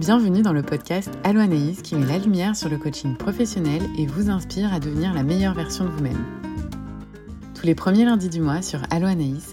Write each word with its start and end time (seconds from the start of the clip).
Bienvenue 0.00 0.40
dans 0.40 0.54
le 0.54 0.62
podcast 0.62 1.10
Allo 1.24 1.42
qui 1.82 1.94
met 1.94 2.06
la 2.06 2.16
lumière 2.16 2.56
sur 2.56 2.70
le 2.70 2.78
coaching 2.78 3.18
professionnel 3.18 3.82
et 3.98 4.06
vous 4.06 4.30
inspire 4.30 4.72
à 4.72 4.80
devenir 4.80 5.12
la 5.12 5.22
meilleure 5.22 5.52
version 5.52 5.84
de 5.84 5.90
vous-même. 5.90 6.24
Tous 7.54 7.66
les 7.66 7.74
premiers 7.74 8.06
lundis 8.06 8.30
du 8.30 8.40
mois 8.40 8.62
sur 8.62 8.80
Allo 8.88 9.08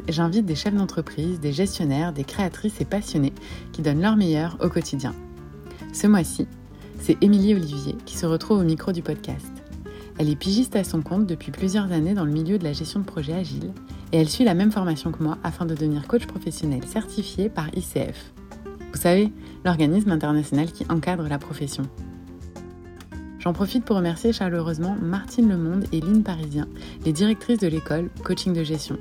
j'invite 0.08 0.46
des 0.46 0.56
chefs 0.56 0.74
d'entreprise, 0.74 1.42
des 1.42 1.52
gestionnaires, 1.52 2.14
des 2.14 2.24
créatrices 2.24 2.80
et 2.80 2.86
passionnés 2.86 3.34
qui 3.74 3.82
donnent 3.82 4.02
leur 4.02 4.16
meilleur 4.16 4.56
au 4.62 4.70
quotidien. 4.70 5.14
Ce 5.92 6.08
mois-ci, 6.08 6.48
c'est 7.02 7.22
Émilie 7.22 7.54
Olivier 7.54 7.98
qui 8.06 8.16
se 8.16 8.26
retrouve 8.26 8.60
au 8.60 8.64
micro 8.64 8.94
du 8.94 9.02
podcast. 9.02 9.52
Elle 10.18 10.30
est 10.30 10.38
pigiste 10.38 10.78
à 10.78 10.86
son 10.86 11.02
compte 11.02 11.26
depuis 11.26 11.52
plusieurs 11.52 11.92
années 11.92 12.14
dans 12.14 12.24
le 12.24 12.32
milieu 12.32 12.58
de 12.58 12.64
la 12.64 12.72
gestion 12.72 13.02
de 13.02 13.06
projets 13.06 13.34
agiles 13.34 13.74
et 14.14 14.18
elle 14.22 14.30
suit 14.30 14.46
la 14.46 14.54
même 14.54 14.72
formation 14.72 15.12
que 15.12 15.22
moi 15.22 15.40
afin 15.44 15.66
de 15.66 15.76
devenir 15.76 16.08
coach 16.08 16.26
professionnel 16.26 16.88
certifié 16.88 17.50
par 17.50 17.68
ICF. 17.76 18.32
Vous 18.98 19.04
savez, 19.04 19.32
l'organisme 19.64 20.10
international 20.10 20.72
qui 20.72 20.84
encadre 20.90 21.28
la 21.30 21.38
profession. 21.38 21.84
J'en 23.38 23.54
profite 23.54 23.86
pour 23.86 23.96
remercier 23.96 24.34
chaleureusement 24.34 24.98
Martine 25.00 25.48
Lemonde 25.50 25.86
et 25.92 26.02
Lynne 26.02 26.24
Parisien, 26.24 26.68
les 27.06 27.14
directrices 27.14 27.60
de 27.60 27.68
l'école 27.68 28.10
Coaching 28.24 28.54
de 28.54 28.64
Gestion, 28.64 28.98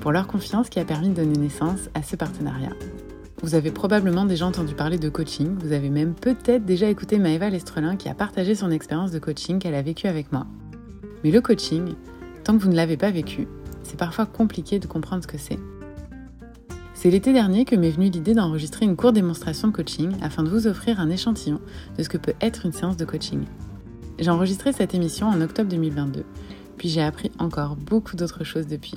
pour 0.00 0.12
leur 0.12 0.28
confiance 0.28 0.70
qui 0.70 0.80
a 0.80 0.86
permis 0.86 1.10
de 1.10 1.16
donner 1.16 1.36
naissance 1.36 1.90
à 1.92 2.02
ce 2.02 2.16
partenariat. 2.16 2.72
Vous 3.42 3.54
avez 3.54 3.70
probablement 3.70 4.24
déjà 4.24 4.46
entendu 4.46 4.74
parler 4.74 4.96
de 4.96 5.10
coaching, 5.10 5.58
vous 5.58 5.72
avez 5.72 5.90
même 5.90 6.14
peut-être 6.14 6.64
déjà 6.64 6.88
écouté 6.88 7.18
Maëva 7.18 7.50
Lestrelin 7.50 7.96
qui 7.96 8.08
a 8.08 8.14
partagé 8.14 8.54
son 8.54 8.70
expérience 8.70 9.10
de 9.10 9.18
coaching 9.18 9.58
qu'elle 9.58 9.74
a 9.74 9.82
vécue 9.82 10.06
avec 10.06 10.32
moi. 10.32 10.46
Mais 11.22 11.30
le 11.30 11.42
coaching, 11.42 11.96
tant 12.44 12.56
que 12.56 12.62
vous 12.62 12.70
ne 12.70 12.76
l'avez 12.76 12.96
pas 12.96 13.10
vécu, 13.10 13.46
c'est 13.82 13.98
parfois 13.98 14.24
compliqué 14.24 14.78
de 14.78 14.86
comprendre 14.86 15.22
ce 15.22 15.28
que 15.28 15.36
c'est. 15.36 15.58
C'est 17.04 17.10
l'été 17.10 17.34
dernier 17.34 17.66
que 17.66 17.76
m'est 17.76 17.90
venue 17.90 18.08
l'idée 18.08 18.32
d'enregistrer 18.32 18.86
une 18.86 18.96
courte 18.96 19.12
démonstration 19.12 19.68
de 19.68 19.74
coaching 19.74 20.12
afin 20.22 20.42
de 20.42 20.48
vous 20.48 20.66
offrir 20.66 21.00
un 21.00 21.10
échantillon 21.10 21.60
de 21.98 22.02
ce 22.02 22.08
que 22.08 22.16
peut 22.16 22.32
être 22.40 22.64
une 22.64 22.72
séance 22.72 22.96
de 22.96 23.04
coaching. 23.04 23.44
J'ai 24.18 24.30
enregistré 24.30 24.72
cette 24.72 24.94
émission 24.94 25.26
en 25.26 25.42
octobre 25.42 25.68
2022, 25.68 26.24
puis 26.78 26.88
j'ai 26.88 27.02
appris 27.02 27.30
encore 27.38 27.76
beaucoup 27.76 28.16
d'autres 28.16 28.42
choses 28.42 28.66
depuis. 28.68 28.94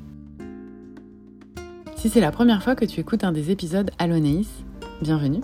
Si 1.97 2.08
c'est 2.08 2.22
la 2.22 2.31
première 2.31 2.64
fois 2.64 2.77
que 2.77 2.86
tu 2.86 3.02
écoutes 3.02 3.25
un 3.25 3.33
des 3.33 3.52
épisodes 3.52 3.91
Alonaïs, 3.99 4.47
bienvenue. 5.02 5.42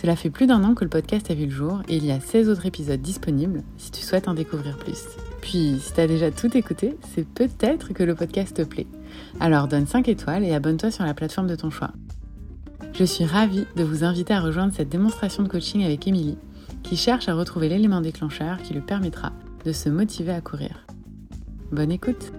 Cela 0.00 0.16
fait 0.16 0.30
plus 0.30 0.48
d'un 0.48 0.64
an 0.64 0.74
que 0.74 0.82
le 0.82 0.90
podcast 0.90 1.30
a 1.30 1.34
vu 1.34 1.44
le 1.44 1.52
jour 1.52 1.82
et 1.88 1.98
il 1.98 2.04
y 2.04 2.10
a 2.10 2.18
16 2.18 2.48
autres 2.48 2.66
épisodes 2.66 3.00
disponibles 3.00 3.62
si 3.76 3.92
tu 3.92 4.00
souhaites 4.00 4.26
en 4.26 4.34
découvrir 4.34 4.76
plus. 4.76 5.04
Puis, 5.40 5.78
si 5.80 5.92
tu 5.92 6.00
as 6.00 6.08
déjà 6.08 6.32
tout 6.32 6.56
écouté, 6.56 6.96
c'est 7.14 7.28
peut-être 7.28 7.92
que 7.92 8.02
le 8.02 8.16
podcast 8.16 8.56
te 8.56 8.62
plaît. 8.62 8.88
Alors 9.40 9.68
donne 9.68 9.86
5 9.86 10.08
étoiles 10.08 10.44
et 10.44 10.54
abonne-toi 10.54 10.90
sur 10.90 11.04
la 11.04 11.14
plateforme 11.14 11.46
de 11.46 11.56
ton 11.56 11.70
choix. 11.70 11.92
Je 12.94 13.04
suis 13.04 13.24
ravie 13.24 13.66
de 13.76 13.84
vous 13.84 14.04
inviter 14.04 14.34
à 14.34 14.40
rejoindre 14.40 14.72
cette 14.74 14.88
démonstration 14.88 15.42
de 15.42 15.48
coaching 15.48 15.84
avec 15.84 16.06
Émilie, 16.06 16.38
qui 16.82 16.96
cherche 16.96 17.28
à 17.28 17.34
retrouver 17.34 17.68
l'élément 17.68 18.00
déclencheur 18.00 18.60
qui 18.62 18.74
lui 18.74 18.82
permettra 18.82 19.32
de 19.64 19.72
se 19.72 19.88
motiver 19.88 20.32
à 20.32 20.40
courir. 20.40 20.86
Bonne 21.70 21.90
écoute 21.90 22.32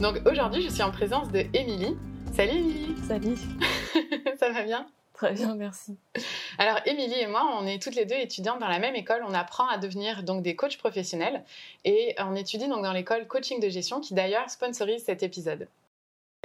Donc 0.00 0.20
aujourd'hui, 0.26 0.62
je 0.62 0.68
suis 0.68 0.82
en 0.82 0.90
présence 0.90 1.30
de 1.30 1.44
Émilie. 1.54 1.96
Salut 2.32 2.58
Émilie 2.58 2.94
Salut 3.06 3.36
Ça 4.38 4.52
va 4.52 4.62
bien? 4.62 4.86
Très 5.14 5.32
bien, 5.32 5.54
merci. 5.54 5.98
Alors, 6.58 6.80
Émilie 6.86 7.20
et 7.20 7.26
moi, 7.26 7.46
on 7.58 7.66
est 7.66 7.82
toutes 7.82 7.94
les 7.94 8.06
deux 8.06 8.16
étudiantes 8.16 8.60
dans 8.60 8.68
la 8.68 8.78
même 8.78 8.94
école. 8.94 9.22
On 9.28 9.34
apprend 9.34 9.68
à 9.68 9.76
devenir 9.78 10.22
donc 10.22 10.42
des 10.42 10.56
coachs 10.56 10.78
professionnels. 10.78 11.44
Et 11.84 12.14
on 12.18 12.34
étudie 12.34 12.68
donc 12.68 12.82
dans 12.82 12.92
l'école 12.92 13.26
coaching 13.26 13.60
de 13.60 13.68
gestion 13.68 14.00
qui 14.00 14.14
d'ailleurs 14.14 14.48
sponsorise 14.48 15.04
cet 15.04 15.22
épisode. 15.22 15.68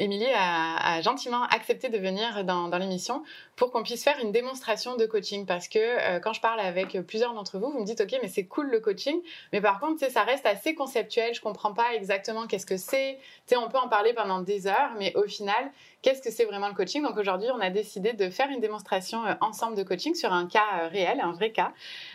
Émilie 0.02 0.34
a, 0.34 1.00
gentiment 1.02 1.44
accepté 1.44 1.90
de 1.90 1.98
venir 1.98 2.44
dans, 2.44 2.76
l'émission 2.78 3.24
pour 3.56 3.72
qu'on 3.72 3.84
puisse 3.84 4.04
faire 4.04 4.18
une 4.20 4.32
démonstration 4.32 4.96
de 4.96 5.06
coaching. 5.06 5.46
Parce 5.46 5.68
que 5.68 5.78
euh, 5.78 6.20
quand 6.20 6.34
je 6.34 6.42
parle 6.42 6.60
avec 6.60 7.00
plusieurs 7.02 7.34
d'entre 7.36 7.60
vous, 7.60 7.72
vous 7.72 7.80
me 7.80 7.86
dites 7.86 8.02
ok 8.02 8.18
mais 8.22 8.28
c'est 8.28 8.46
cool 8.46 8.72
le 8.72 8.80
coaching, 8.80 9.22
mais 9.54 9.62
par 9.62 9.80
contre 9.80 10.10
ça 10.10 10.24
reste 10.24 10.46
assez 10.48 10.74
conceptuel, 10.74 11.36
je 11.36 11.42
comprends 11.42 11.74
pas 11.74 11.94
exactement 11.94 12.48
qu'est-ce 12.48 12.66
que 12.66 12.78
c'est, 12.78 13.20
on 13.56 13.70
peut 13.70 13.78
en 13.78 13.90
parler 13.90 14.14
pendant 14.14 14.42
des 14.42 14.66
heures, 14.66 14.92
mais 14.98 15.16
au 15.16 15.28
final 15.28 15.72
qu'est-ce 16.02 16.22
que 16.22 16.32
c'est 16.32 16.46
vraiment 16.46 16.68
le 16.68 16.74
coaching? 16.74 17.04
Donc 17.04 17.18
aujourd'hui, 17.18 17.50
on 17.54 17.60
a 17.60 17.70
décidé 17.70 18.14
de 18.14 18.30
faire 18.30 18.50
une 18.50 18.60
démonstration 18.60 19.26
euh, 19.26 19.34
ensemble 19.42 19.76
de 19.76 19.84
coaching 19.84 20.16
sur 20.16 20.34
un 20.34 20.48
cas 20.48 20.82
euh, 20.82 20.88
réel, 20.88 21.20
un 21.22 21.32
vrai 21.32 21.52
cas, 21.52 21.74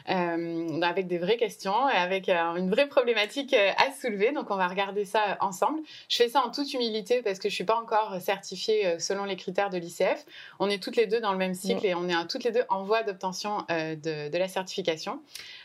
euh, 0.08 0.80
avec 0.82 1.06
des 1.06 1.18
vraies 1.18 1.36
questions, 1.36 1.88
et 1.88 1.96
avec 1.96 2.28
une 2.28 2.70
vraie 2.70 2.88
problématique 2.88 3.54
à 3.54 3.92
soulever. 3.92 4.32
Donc 4.32 4.50
on 4.50 4.56
va 4.56 4.66
regarder 4.68 5.04
ça 5.04 5.36
ensemble. 5.40 5.80
Je 6.08 6.16
fais 6.16 6.28
ça 6.28 6.40
en 6.40 6.50
toute 6.50 6.72
humilité 6.74 7.22
parce 7.22 7.38
que 7.38 7.48
je 7.48 7.54
suis 7.54 7.64
pas 7.64 7.76
encore 7.76 8.20
certifiée 8.20 8.98
selon 8.98 9.24
les 9.24 9.36
critères 9.36 9.70
de 9.70 9.78
l'ICF. 9.78 10.24
On 10.58 10.68
est 10.68 10.82
toutes 10.82 10.96
les 10.96 11.06
deux 11.06 11.20
dans 11.20 11.32
le 11.32 11.38
même 11.38 11.54
cycle 11.54 11.86
et 11.86 11.94
on 11.94 12.08
est 12.08 12.26
toutes 12.28 12.44
les 12.44 12.52
deux 12.52 12.64
en 12.68 12.82
voie 12.82 13.02
d'obtention 13.02 13.58
de, 13.68 14.28
de, 14.28 14.38
la 14.38 14.48
certification. 14.48 15.20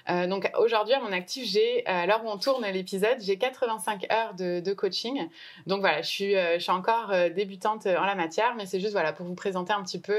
Euh, 0.09 0.27
donc 0.27 0.49
aujourd'hui, 0.57 0.93
à 0.93 0.99
mon 0.99 1.11
actif, 1.11 1.47
j'ai, 1.47 1.81
euh, 1.81 1.91
à 1.91 2.05
l'heure 2.05 2.23
où 2.25 2.29
on 2.29 2.37
tourne 2.37 2.65
l'épisode, 2.65 3.17
j'ai 3.19 3.37
85 3.37 4.11
heures 4.11 4.33
de, 4.33 4.73
coaching. 4.73 5.27
Donc 5.67 5.81
voilà, 5.81 6.01
je 6.01 6.07
suis, 6.07 6.35
euh, 6.35 6.55
je 6.55 6.63
suis 6.63 6.71
encore 6.71 7.13
débutante 7.35 7.85
en 7.85 8.05
la 8.05 8.15
matière, 8.15 8.55
mais 8.55 8.65
c'est 8.65 8.79
juste 8.79 8.93
voilà, 8.93 9.13
pour 9.13 9.25
vous 9.25 9.35
présenter 9.35 9.73
un 9.73 9.83
petit 9.83 9.99
peu 9.99 10.15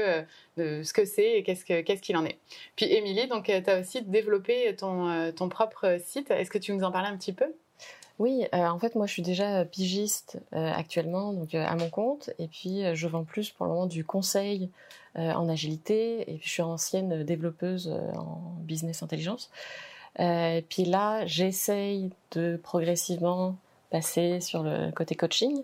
de 0.57 0.83
ce 0.83 0.93
que 0.93 1.05
c'est 1.05 1.37
et 1.37 1.43
qu'est-ce, 1.43 1.65
que, 1.65 1.81
qu'est-ce 1.81 2.01
qu'il 2.01 2.15
en 2.17 2.25
est. 2.25 2.37
Puis 2.75 2.85
Émilie, 2.85 3.27
donc 3.27 3.45
tu 3.45 3.69
as 3.69 3.79
aussi 3.79 4.01
développé 4.03 4.75
ton, 4.75 5.31
ton 5.35 5.49
propre 5.49 5.97
site. 6.03 6.31
Est-ce 6.31 6.51
que 6.51 6.57
tu 6.57 6.73
nous 6.73 6.83
en 6.83 6.91
parler 6.91 7.09
un 7.09 7.17
petit 7.17 7.33
peu? 7.33 7.53
Oui, 8.23 8.45
en 8.53 8.79
fait, 8.79 8.95
moi, 8.95 9.05
je 9.05 9.11
suis 9.11 9.21
déjà 9.21 9.65
pigiste 9.65 10.39
actuellement, 10.53 11.33
donc 11.33 11.53
à 11.53 11.75
mon 11.75 11.89
compte, 11.89 12.29
et 12.39 12.47
puis 12.47 12.83
je 12.95 13.07
vends 13.07 13.25
plus 13.25 13.51
pour 13.51 13.65
le 13.65 13.73
moment 13.73 13.85
du 13.85 14.05
conseil 14.05 14.69
en 15.15 15.49
agilité, 15.49 16.21
et 16.21 16.37
puis 16.37 16.47
je 16.47 16.53
suis 16.53 16.61
ancienne 16.61 17.23
développeuse 17.23 17.93
en 18.15 18.55
business 18.61 19.03
intelligence. 19.03 19.51
et 20.19 20.65
puis 20.69 20.85
là, 20.85 21.25
j'essaye 21.25 22.11
de 22.31 22.57
progressivement 22.63 23.57
passer 23.91 24.39
sur 24.39 24.63
le 24.63 24.91
côté 24.91 25.15
coaching. 25.15 25.61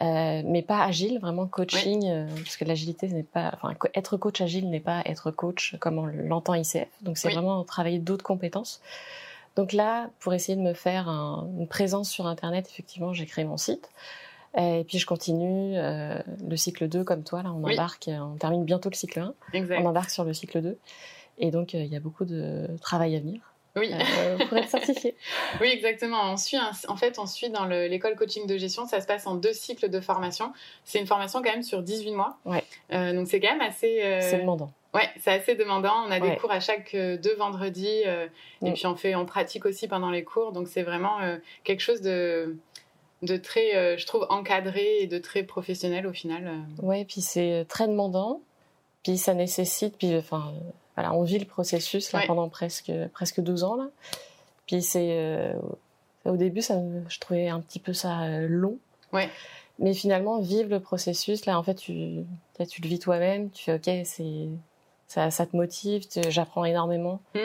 mais 0.00 0.64
pas 0.66 0.84
agile, 0.84 1.18
vraiment 1.20 1.46
coaching, 1.46 2.26
parce 2.44 2.56
que 2.56 2.64
l'agilité 2.64 3.08
n'est 3.08 3.22
pas, 3.22 3.52
enfin, 3.54 3.74
être 3.94 4.16
coach 4.16 4.40
agile 4.40 4.68
n'est 4.68 4.80
pas 4.80 5.02
être 5.06 5.30
coach 5.30 5.76
comme 5.78 5.98
on 5.98 6.06
l'entend 6.06 6.54
ICF. 6.54 6.88
Donc 7.02 7.16
c'est 7.16 7.30
vraiment 7.30 7.62
travailler 7.64 8.00
d'autres 8.00 8.24
compétences. 8.24 8.80
Donc 9.56 9.72
là, 9.72 10.10
pour 10.20 10.34
essayer 10.34 10.56
de 10.56 10.62
me 10.62 10.74
faire 10.74 11.08
une 11.08 11.66
présence 11.66 12.10
sur 12.10 12.26
Internet, 12.26 12.68
effectivement, 12.70 13.12
j'ai 13.12 13.26
créé 13.26 13.44
mon 13.44 13.56
site. 13.56 13.88
Et 14.58 14.84
puis 14.88 14.98
je 14.98 15.06
continue 15.06 15.76
euh, 15.76 16.18
le 16.48 16.56
cycle 16.56 16.88
2 16.88 17.04
comme 17.04 17.24
toi, 17.24 17.42
là, 17.42 17.52
on 17.52 17.62
embarque, 17.62 18.08
on 18.08 18.36
termine 18.36 18.64
bientôt 18.64 18.88
le 18.88 18.94
cycle 18.94 19.20
1, 19.20 19.34
on 19.78 19.84
embarque 19.84 20.10
sur 20.10 20.24
le 20.24 20.32
cycle 20.32 20.62
2. 20.62 20.78
Et 21.38 21.50
donc 21.50 21.74
euh, 21.74 21.82
il 21.82 21.92
y 21.92 21.96
a 21.96 22.00
beaucoup 22.00 22.24
de 22.24 22.66
travail 22.80 23.16
à 23.16 23.20
venir. 23.20 23.45
Oui. 23.76 23.92
Euh, 23.92 24.38
pour 24.48 24.56
être 24.56 24.68
certifié. 24.68 25.14
oui, 25.60 25.68
exactement. 25.68 26.32
On 26.32 26.36
suit 26.36 26.58
en 26.88 26.96
fait, 26.96 27.18
on 27.18 27.26
suit 27.26 27.50
dans 27.50 27.66
l'école 27.66 28.16
coaching 28.16 28.46
de 28.46 28.56
gestion, 28.56 28.86
ça 28.86 29.00
se 29.00 29.06
passe 29.06 29.26
en 29.26 29.34
deux 29.34 29.52
cycles 29.52 29.88
de 29.88 30.00
formation. 30.00 30.52
C'est 30.84 30.98
une 30.98 31.06
formation 31.06 31.42
quand 31.42 31.50
même 31.50 31.62
sur 31.62 31.82
18 31.82 32.12
mois. 32.12 32.38
Ouais. 32.44 32.64
donc 32.90 33.28
c'est 33.28 33.40
quand 33.40 33.52
même 33.52 33.60
assez. 33.60 34.20
C'est 34.22 34.38
demandant. 34.38 34.72
Ouais, 34.96 35.10
c'est 35.20 35.32
assez 35.32 35.54
demandant. 35.54 35.92
On 36.06 36.10
a 36.10 36.20
des 36.20 36.36
cours 36.36 36.50
à 36.50 36.60
chaque 36.60 36.94
euh, 36.94 37.18
deux 37.18 37.34
vendredis 37.34 38.02
euh, 38.06 38.26
et 38.62 38.70
mm. 38.70 38.72
puis 38.72 38.86
on 38.86 38.96
fait, 38.96 39.14
on 39.14 39.26
pratique 39.26 39.66
aussi 39.66 39.88
pendant 39.88 40.10
les 40.10 40.24
cours. 40.24 40.52
Donc 40.52 40.68
c'est 40.68 40.82
vraiment 40.82 41.20
euh, 41.20 41.36
quelque 41.64 41.80
chose 41.80 42.00
de 42.00 42.56
de 43.22 43.36
très, 43.38 43.96
je 43.96 44.06
trouve, 44.06 44.26
encadré 44.28 44.98
et 45.00 45.06
de 45.06 45.18
très 45.18 45.42
professionnel 45.42 46.06
au 46.06 46.12
final. 46.12 46.60
Ouais, 46.82 47.04
puis 47.06 47.22
c'est 47.22 47.64
très 47.66 47.88
demandant. 47.88 48.42
Puis 49.02 49.16
ça 49.16 49.32
nécessite, 49.32 49.96
puis 49.96 50.14
enfin, 50.16 50.52
voilà, 50.96 51.12
on 51.12 51.22
vit 51.22 51.38
le 51.38 51.44
processus 51.44 52.12
là 52.12 52.22
pendant 52.26 52.48
presque 52.48 52.92
presque 53.12 53.40
12 53.40 53.64
ans 53.64 53.76
là. 53.76 53.88
Puis 54.66 54.82
c'est 54.82 55.54
au 56.24 56.36
début, 56.36 56.60
ça, 56.60 56.80
je 57.08 57.18
trouvais 57.20 57.48
un 57.48 57.60
petit 57.60 57.78
peu 57.78 57.92
ça 57.92 58.28
long. 58.40 58.78
Ouais. 59.12 59.28
Mais 59.78 59.94
finalement, 59.94 60.40
vivre 60.40 60.70
le 60.70 60.80
processus, 60.80 61.46
là, 61.46 61.58
en 61.58 61.62
fait, 61.62 61.74
tu, 61.74 62.24
tu 62.68 62.82
le 62.82 62.88
vis 62.88 62.98
toi-même. 62.98 63.50
Tu 63.50 63.64
fais, 63.64 63.74
ok, 63.74 64.04
c'est 64.04 64.48
ça, 65.06 65.30
ça 65.30 65.46
te 65.46 65.56
motive, 65.56 66.04
j'apprends 66.28 66.64
énormément. 66.64 67.20
Mm. 67.34 67.38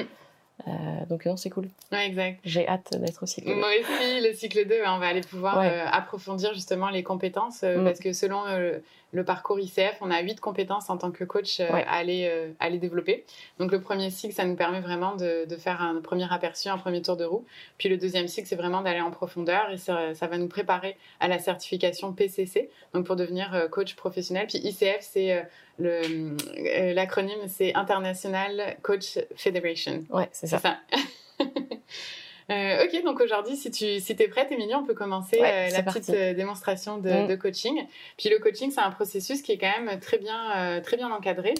Euh, 0.67 0.71
donc 1.09 1.25
non, 1.25 1.37
c'est 1.37 1.49
cool. 1.49 1.67
Ouais, 1.91 2.05
exact. 2.05 2.39
J'ai 2.43 2.67
hâte 2.67 2.95
d'être 2.97 3.23
au 3.23 3.25
cycle 3.25 3.47
2. 3.47 3.55
Moi 3.55 3.69
aussi, 3.79 4.21
le 4.21 4.33
cycle 4.33 4.67
2, 4.67 4.75
on 4.85 4.99
va 4.99 5.07
aller 5.07 5.21
pouvoir 5.21 5.59
euh, 5.59 5.85
approfondir 5.91 6.53
justement 6.53 6.89
les 6.89 7.03
compétences 7.03 7.63
euh, 7.63 7.79
mm. 7.79 7.83
parce 7.83 7.99
que 7.99 8.13
selon 8.13 8.43
le 9.11 9.23
parcours 9.23 9.59
ICF, 9.59 9.97
on 10.01 10.11
a 10.11 10.21
huit 10.21 10.39
compétences 10.39 10.89
en 10.89 10.97
tant 10.97 11.11
que 11.11 11.23
coach 11.23 11.59
à, 11.59 11.75
aller, 11.75 12.27
à 12.59 12.65
aller 12.65 12.77
développer. 12.77 13.25
Donc 13.59 13.71
le 13.71 13.81
premier 13.81 14.09
cycle, 14.09 14.33
ça 14.33 14.45
nous 14.45 14.55
permet 14.55 14.79
vraiment 14.79 15.15
de, 15.15 15.45
de, 15.45 15.55
faire 15.57 15.81
un 15.81 15.99
premier 16.01 16.31
aperçu, 16.31 16.69
un 16.69 16.77
premier 16.77 17.01
tour 17.01 17.17
de 17.17 17.25
roue. 17.25 17.45
Puis 17.77 17.89
le 17.89 17.97
deuxième 17.97 18.27
cycle, 18.27 18.47
c'est 18.47 18.55
vraiment 18.55 18.81
d'aller 18.81 19.01
en 19.01 19.11
profondeur 19.11 19.69
et 19.71 19.77
ça, 19.77 20.13
ça, 20.13 20.27
va 20.27 20.37
nous 20.37 20.47
préparer 20.47 20.97
à 21.19 21.27
la 21.27 21.39
certification 21.39 22.13
PCC, 22.13 22.69
donc 22.93 23.05
pour 23.05 23.15
devenir 23.15 23.67
coach 23.69 23.95
professionnel. 23.95 24.47
Puis 24.47 24.59
ICF, 24.59 25.01
c'est 25.01 25.45
l'acronyme, 25.79 27.47
c'est 27.47 27.73
International 27.75 28.77
Coach 28.81 29.19
Federation. 29.35 30.03
Ouais, 30.09 30.29
c'est 30.31 30.47
ça. 30.47 30.59
ça. 30.59 30.77
Euh, 32.51 32.85
ok, 32.85 33.03
donc 33.03 33.21
aujourd'hui, 33.21 33.55
si 33.55 33.71
tu 33.71 33.99
si 33.99 34.15
es 34.17 34.27
prête, 34.27 34.51
Émilie, 34.51 34.75
on 34.75 34.83
peut 34.83 34.93
commencer 34.93 35.39
euh, 35.41 35.69
la 35.69 35.83
petite 35.83 36.09
euh, 36.09 36.33
démonstration 36.33 36.97
de, 36.97 37.09
mm. 37.09 37.27
de, 37.27 37.35
coaching. 37.35 37.85
Puis 38.17 38.29
le 38.29 38.39
coaching, 38.39 38.71
c'est 38.71 38.81
un 38.81 38.91
processus 38.91 39.41
qui 39.41 39.53
est 39.53 39.57
quand 39.57 39.71
même 39.79 39.99
très 39.99 40.17
bien, 40.17 40.81
très 40.81 40.97
bien 40.97 41.09
encadré. 41.11 41.53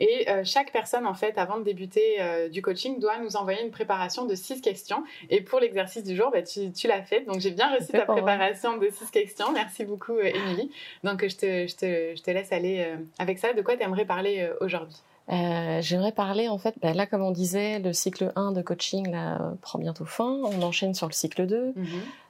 Et 0.00 0.26
chaque 0.44 0.70
personne, 0.70 1.06
en 1.06 1.14
fait, 1.14 1.38
avant 1.38 1.58
de 1.58 1.64
débuter 1.64 2.18
du 2.50 2.62
coaching, 2.62 3.00
doit 3.00 3.18
nous 3.18 3.36
envoyer 3.36 3.62
une 3.62 3.72
préparation 3.72 4.26
de 4.26 4.34
six 4.36 4.60
questions. 4.60 5.02
Et 5.28 5.40
pour 5.40 5.58
l'exercice 5.58 6.04
du 6.04 6.14
jour, 6.14 6.30
bah, 6.30 6.42
tu, 6.42 6.72
tu 6.72 6.86
l'as 6.86 7.02
fait. 7.02 7.22
Donc 7.22 7.40
j'ai 7.40 7.50
bien 7.50 7.74
reçu 7.74 7.90
ta 7.90 8.06
préparation 8.06 8.78
de 8.78 8.88
six 8.90 9.10
questions. 9.10 9.50
Merci 9.52 9.84
beaucoup, 9.84 10.18
Émilie. 10.18 10.70
Donc 11.02 11.26
je 11.26 11.36
te, 11.36 11.66
je, 11.66 11.74
te, 11.74 12.16
je 12.16 12.22
te 12.22 12.30
laisse 12.30 12.52
aller 12.52 12.86
avec 13.18 13.38
ça. 13.38 13.52
De 13.52 13.62
quoi 13.62 13.76
tu 13.76 13.82
aimerais 13.82 14.04
parler 14.04 14.48
aujourd'hui? 14.60 14.96
Euh, 15.30 15.80
J'aimerais 15.82 16.12
parler, 16.12 16.48
en 16.48 16.58
fait, 16.58 16.74
bah, 16.80 16.92
là, 16.94 17.06
comme 17.06 17.22
on 17.22 17.30
disait, 17.30 17.78
le 17.78 17.92
cycle 17.92 18.32
1 18.36 18.52
de 18.52 18.62
coaching 18.62 19.10
là, 19.10 19.52
prend 19.60 19.78
bientôt 19.78 20.04
fin. 20.04 20.38
On 20.44 20.62
enchaîne 20.62 20.94
sur 20.94 21.06
le 21.06 21.12
cycle 21.12 21.46
2. 21.46 21.72
Mhm. 21.76 21.86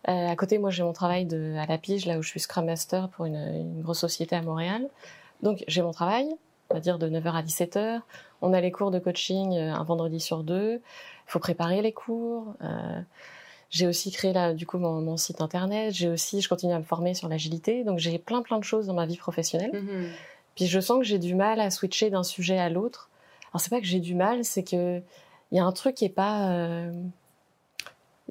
euh, 0.08 0.28
à 0.28 0.36
côté, 0.36 0.58
moi, 0.58 0.70
j'ai 0.70 0.82
mon 0.82 0.92
travail 0.92 1.24
de, 1.26 1.54
à 1.56 1.66
la 1.66 1.78
pige, 1.78 2.06
là 2.06 2.18
où 2.18 2.22
je 2.22 2.28
suis 2.28 2.40
Scrum 2.40 2.66
Master 2.66 3.08
pour 3.10 3.24
une, 3.26 3.36
une 3.36 3.82
grosse 3.82 4.00
société 4.00 4.34
à 4.34 4.42
Montréal. 4.42 4.88
Donc, 5.42 5.62
j'ai 5.68 5.82
mon 5.82 5.92
travail, 5.92 6.26
on 6.70 6.74
va 6.74 6.80
dire 6.80 6.98
de 6.98 7.08
9h 7.08 7.32
à 7.32 7.42
17h. 7.42 8.00
On 8.42 8.52
a 8.52 8.60
les 8.60 8.70
cours 8.70 8.90
de 8.90 8.98
coaching 8.98 9.56
euh, 9.56 9.72
un 9.72 9.84
vendredi 9.84 10.20
sur 10.20 10.42
deux. 10.42 10.74
Il 10.74 11.30
faut 11.30 11.38
préparer 11.38 11.82
les 11.82 11.92
cours. 11.92 12.54
Euh, 12.62 13.00
j'ai 13.70 13.86
aussi 13.86 14.10
créé 14.10 14.32
là, 14.32 14.54
du 14.54 14.66
coup, 14.66 14.78
mon, 14.78 15.00
mon 15.00 15.16
site 15.16 15.40
internet. 15.40 15.92
J'ai 15.92 16.08
aussi, 16.08 16.40
je 16.40 16.48
continue 16.48 16.72
à 16.72 16.78
me 16.78 16.84
former 16.84 17.14
sur 17.14 17.28
l'agilité. 17.28 17.84
Donc, 17.84 17.98
j'ai 17.98 18.18
plein, 18.18 18.42
plein 18.42 18.58
de 18.58 18.64
choses 18.64 18.86
dans 18.86 18.94
ma 18.94 19.06
vie 19.06 19.16
professionnelle. 19.18 19.70
Mhm. 19.74 20.08
Puis 20.58 20.66
je 20.66 20.80
sens 20.80 20.98
que 20.98 21.04
j'ai 21.04 21.20
du 21.20 21.36
mal 21.36 21.60
à 21.60 21.70
switcher 21.70 22.10
d'un 22.10 22.24
sujet 22.24 22.58
à 22.58 22.68
l'autre. 22.68 23.10
Alors 23.52 23.60
c'est 23.60 23.70
pas 23.70 23.78
que 23.78 23.86
j'ai 23.86 24.00
du 24.00 24.16
mal, 24.16 24.44
c'est 24.44 24.64
que 24.64 25.00
il 25.52 25.56
y 25.56 25.60
a 25.60 25.64
un 25.64 25.70
truc 25.70 25.94
qui 25.94 26.04
est 26.04 26.08
pas, 26.08 26.50
euh, 26.50 26.92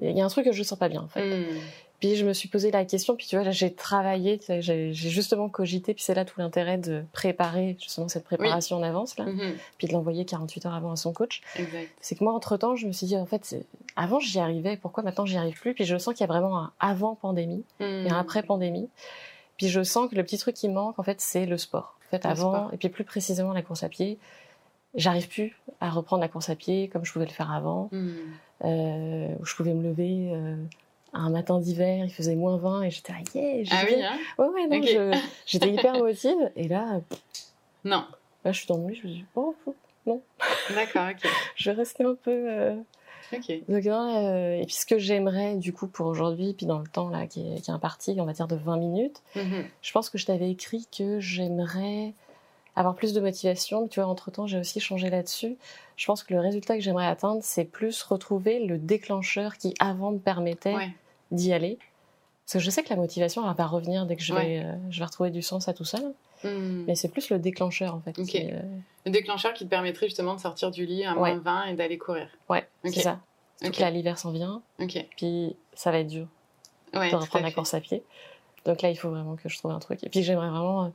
il 0.02 0.14
y 0.14 0.20
a 0.20 0.26
un 0.26 0.28
truc 0.28 0.44
que 0.44 0.52
je 0.52 0.62
sens 0.62 0.78
pas 0.78 0.90
bien 0.90 1.00
en 1.00 1.08
fait. 1.08 1.24
Hmm. 1.24 1.58
Puis 2.00 2.16
je 2.16 2.26
me 2.26 2.34
suis 2.34 2.50
posé 2.50 2.70
la 2.70 2.84
question, 2.84 3.16
puis 3.16 3.26
tu 3.26 3.36
vois, 3.36 3.50
j'ai 3.50 3.72
travaillé, 3.72 4.38
j'ai 4.60 4.92
justement 4.92 5.48
cogité, 5.48 5.94
puis 5.94 6.04
c'est 6.04 6.14
là 6.14 6.26
tout 6.26 6.38
l'intérêt 6.38 6.76
de 6.76 7.02
préparer 7.12 7.76
justement 7.80 8.08
cette 8.08 8.24
préparation 8.24 8.76
en 8.76 8.82
avance, 8.84 9.18
là, 9.18 9.24
mm-hmm. 9.24 9.54
puis 9.78 9.88
de 9.88 9.94
l'envoyer 9.94 10.24
48 10.24 10.66
heures 10.66 10.74
avant 10.74 10.92
à 10.92 10.96
son 10.96 11.12
coach. 11.12 11.42
C'est 12.00 12.14
que 12.14 12.22
moi, 12.22 12.34
entre-temps, 12.34 12.76
je 12.76 12.86
me 12.86 12.92
suis 12.92 13.08
dit, 13.08 13.16
en 13.16 13.26
fait, 13.26 13.56
avant 13.96 14.20
j'y 14.20 14.38
arrivais, 14.38 14.76
pourquoi 14.76 15.02
maintenant 15.02 15.26
j'y 15.26 15.38
arrive 15.38 15.58
plus? 15.58 15.74
Puis 15.74 15.86
je 15.86 15.98
sens 15.98 16.14
qu'il 16.14 16.24
y 16.24 16.30
a 16.30 16.32
vraiment 16.32 16.56
un 16.56 16.72
avant 16.78 17.16
pandémie 17.16 17.64
et 17.80 18.08
un 18.08 18.22
hmm. 18.22 18.26
Puis 19.58 19.68
je 19.68 19.82
sens 19.82 20.08
que 20.08 20.14
le 20.14 20.22
petit 20.22 20.38
truc 20.38 20.54
qui 20.54 20.68
manque, 20.68 20.98
en 20.98 21.02
fait, 21.02 21.20
c'est 21.20 21.44
le 21.44 21.58
sport. 21.58 21.98
En 22.06 22.10
fait, 22.10 22.24
avant, 22.24 22.70
et 22.70 22.78
puis 22.78 22.88
plus 22.88 23.04
précisément 23.04 23.52
la 23.52 23.60
course 23.60 23.82
à 23.82 23.90
pied, 23.90 24.18
j'arrive 24.94 25.28
plus 25.28 25.54
à 25.80 25.90
reprendre 25.90 26.22
la 26.22 26.28
course 26.28 26.48
à 26.48 26.54
pied 26.54 26.88
comme 26.88 27.04
je 27.04 27.12
pouvais 27.12 27.26
le 27.26 27.32
faire 27.32 27.52
avant. 27.52 27.90
Hmm. 27.92 28.14
Euh, 28.64 29.34
où 29.38 29.44
je 29.44 29.54
pouvais 29.54 29.74
me 29.74 29.82
lever 29.82 30.30
euh, 30.32 30.56
un 31.12 31.30
matin 31.30 31.60
d'hiver, 31.60 32.04
il 32.04 32.12
faisait 32.12 32.34
moins 32.34 32.56
20 32.56 32.82
et 32.82 32.90
j'étais 32.90 33.12
là, 33.12 33.18
yeah, 33.34 33.64
Ah 33.70 33.84
oui, 33.86 34.02
hein 34.02 34.18
Ouais, 34.38 34.48
ouais, 34.48 34.66
non, 34.66 35.12
j'étais 35.46 35.70
hyper 35.70 35.94
motive. 35.98 36.50
Et 36.56 36.66
là, 36.66 37.00
non. 37.84 38.04
Là, 38.44 38.52
je 38.52 38.58
suis 38.58 38.66
dans 38.66 38.78
mon 38.78 38.88
lit, 38.88 38.96
je 38.96 39.06
me 39.06 39.12
dis, 39.12 39.24
oh, 39.34 39.54
non. 40.06 40.22
D'accord, 40.74 41.08
ok. 41.10 41.30
je 41.56 41.70
vais 41.70 41.76
rester 41.76 42.04
un 42.04 42.14
peu. 42.14 42.30
Euh, 42.30 42.76
donc, 43.68 43.86
euh, 43.86 44.60
et 44.60 44.64
puis 44.66 44.74
ce 44.74 44.86
que 44.86 44.98
j'aimerais 44.98 45.56
du 45.56 45.72
coup 45.72 45.86
pour 45.86 46.06
aujourd'hui, 46.06 46.54
puis 46.54 46.66
dans 46.66 46.78
le 46.78 46.86
temps 46.86 47.08
là 47.08 47.26
qui 47.26 47.40
est, 47.40 47.60
qui 47.60 47.70
est 47.70 47.74
imparti, 47.74 48.16
on 48.18 48.24
va 48.24 48.32
dire 48.32 48.48
de 48.48 48.56
20 48.56 48.76
minutes, 48.76 49.22
mhm. 49.36 49.64
je 49.82 49.92
pense 49.92 50.10
que 50.10 50.18
je 50.18 50.26
t'avais 50.26 50.50
écrit 50.50 50.86
que 50.96 51.20
j'aimerais 51.20 52.14
avoir 52.78 52.94
plus 52.94 53.12
de 53.12 53.20
motivation. 53.20 53.88
Tu 53.88 54.00
vois, 54.00 54.08
entre 54.08 54.30
temps, 54.30 54.46
j'ai 54.46 54.58
aussi 54.58 54.80
changé 54.80 55.10
là-dessus. 55.10 55.56
Je 55.96 56.06
pense 56.06 56.22
que 56.22 56.32
le 56.32 56.40
résultat 56.40 56.76
que 56.76 56.80
j'aimerais 56.80 57.06
atteindre, 57.06 57.40
c'est 57.42 57.64
plus 57.64 58.02
retrouver 58.02 58.64
le 58.64 58.78
déclencheur 58.78 59.56
qui 59.56 59.74
avant 59.80 60.12
me 60.12 60.18
permettait 60.18 60.76
d'y 61.32 61.52
aller. 61.52 61.78
Parce 62.46 62.54
que 62.54 62.58
je 62.60 62.70
sais 62.70 62.82
que 62.82 62.90
la 62.90 62.96
motivation, 62.96 63.48
elle 63.48 63.56
va 63.56 63.66
revenir 63.66 64.06
dès 64.06 64.16
que 64.16 64.22
je 64.22 64.32
vais, 64.32 64.62
euh, 64.64 64.74
je 64.90 65.00
vais 65.00 65.04
retrouver 65.04 65.30
du 65.30 65.42
sens 65.42 65.68
à 65.68 65.74
tout 65.74 65.84
ça. 65.84 65.98
Mhm. 66.44 66.84
Mais 66.86 66.94
c'est 66.94 67.08
plus 67.08 67.30
le 67.30 67.38
déclencheur 67.38 67.94
en 67.94 68.00
fait. 68.00 68.18
Euh, 68.18 68.62
le 69.06 69.10
déclencheur 69.10 69.54
qui 69.54 69.64
te 69.64 69.70
permettrait 69.70 70.06
justement 70.06 70.34
de 70.34 70.40
sortir 70.40 70.70
du 70.70 70.86
lit 70.86 71.04
à 71.04 71.14
moins 71.14 71.38
20 71.38 71.64
et 71.66 71.74
d'aller 71.74 71.98
courir. 71.98 72.28
Ouais, 72.48 72.66
c'est 72.84 73.00
ça. 73.00 73.20
Donc 73.62 73.78
là, 73.78 73.90
l'hiver 73.90 74.18
s'en 74.18 74.30
vient. 74.30 74.62
Puis 75.16 75.56
ça 75.74 75.90
va 75.90 75.98
être 75.98 76.08
dur 76.08 76.26
de 76.92 76.98
reprendre 76.98 77.44
la 77.44 77.52
course 77.52 77.74
à 77.74 77.80
pied. 77.80 78.02
Donc 78.64 78.82
là, 78.82 78.90
il 78.90 78.96
faut 78.96 79.10
vraiment 79.10 79.36
que 79.36 79.48
je 79.48 79.56
trouve 79.58 79.70
un 79.70 79.78
truc. 79.78 80.02
Et 80.04 80.08
puis 80.08 80.22
j'aimerais 80.22 80.50
vraiment 80.50 80.86
euh, 80.86 80.88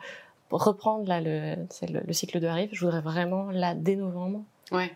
reprendre 0.51 1.07
là 1.07 1.21
le, 1.21 1.55
le, 1.87 2.13
cycle 2.13 2.39
de 2.39 2.47
arrive. 2.47 2.69
Je 2.71 2.85
voudrais 2.85 3.01
vraiment 3.01 3.49
là 3.51 3.73
dès 3.73 3.95
novembre 3.95 4.43
ouais. 4.71 4.91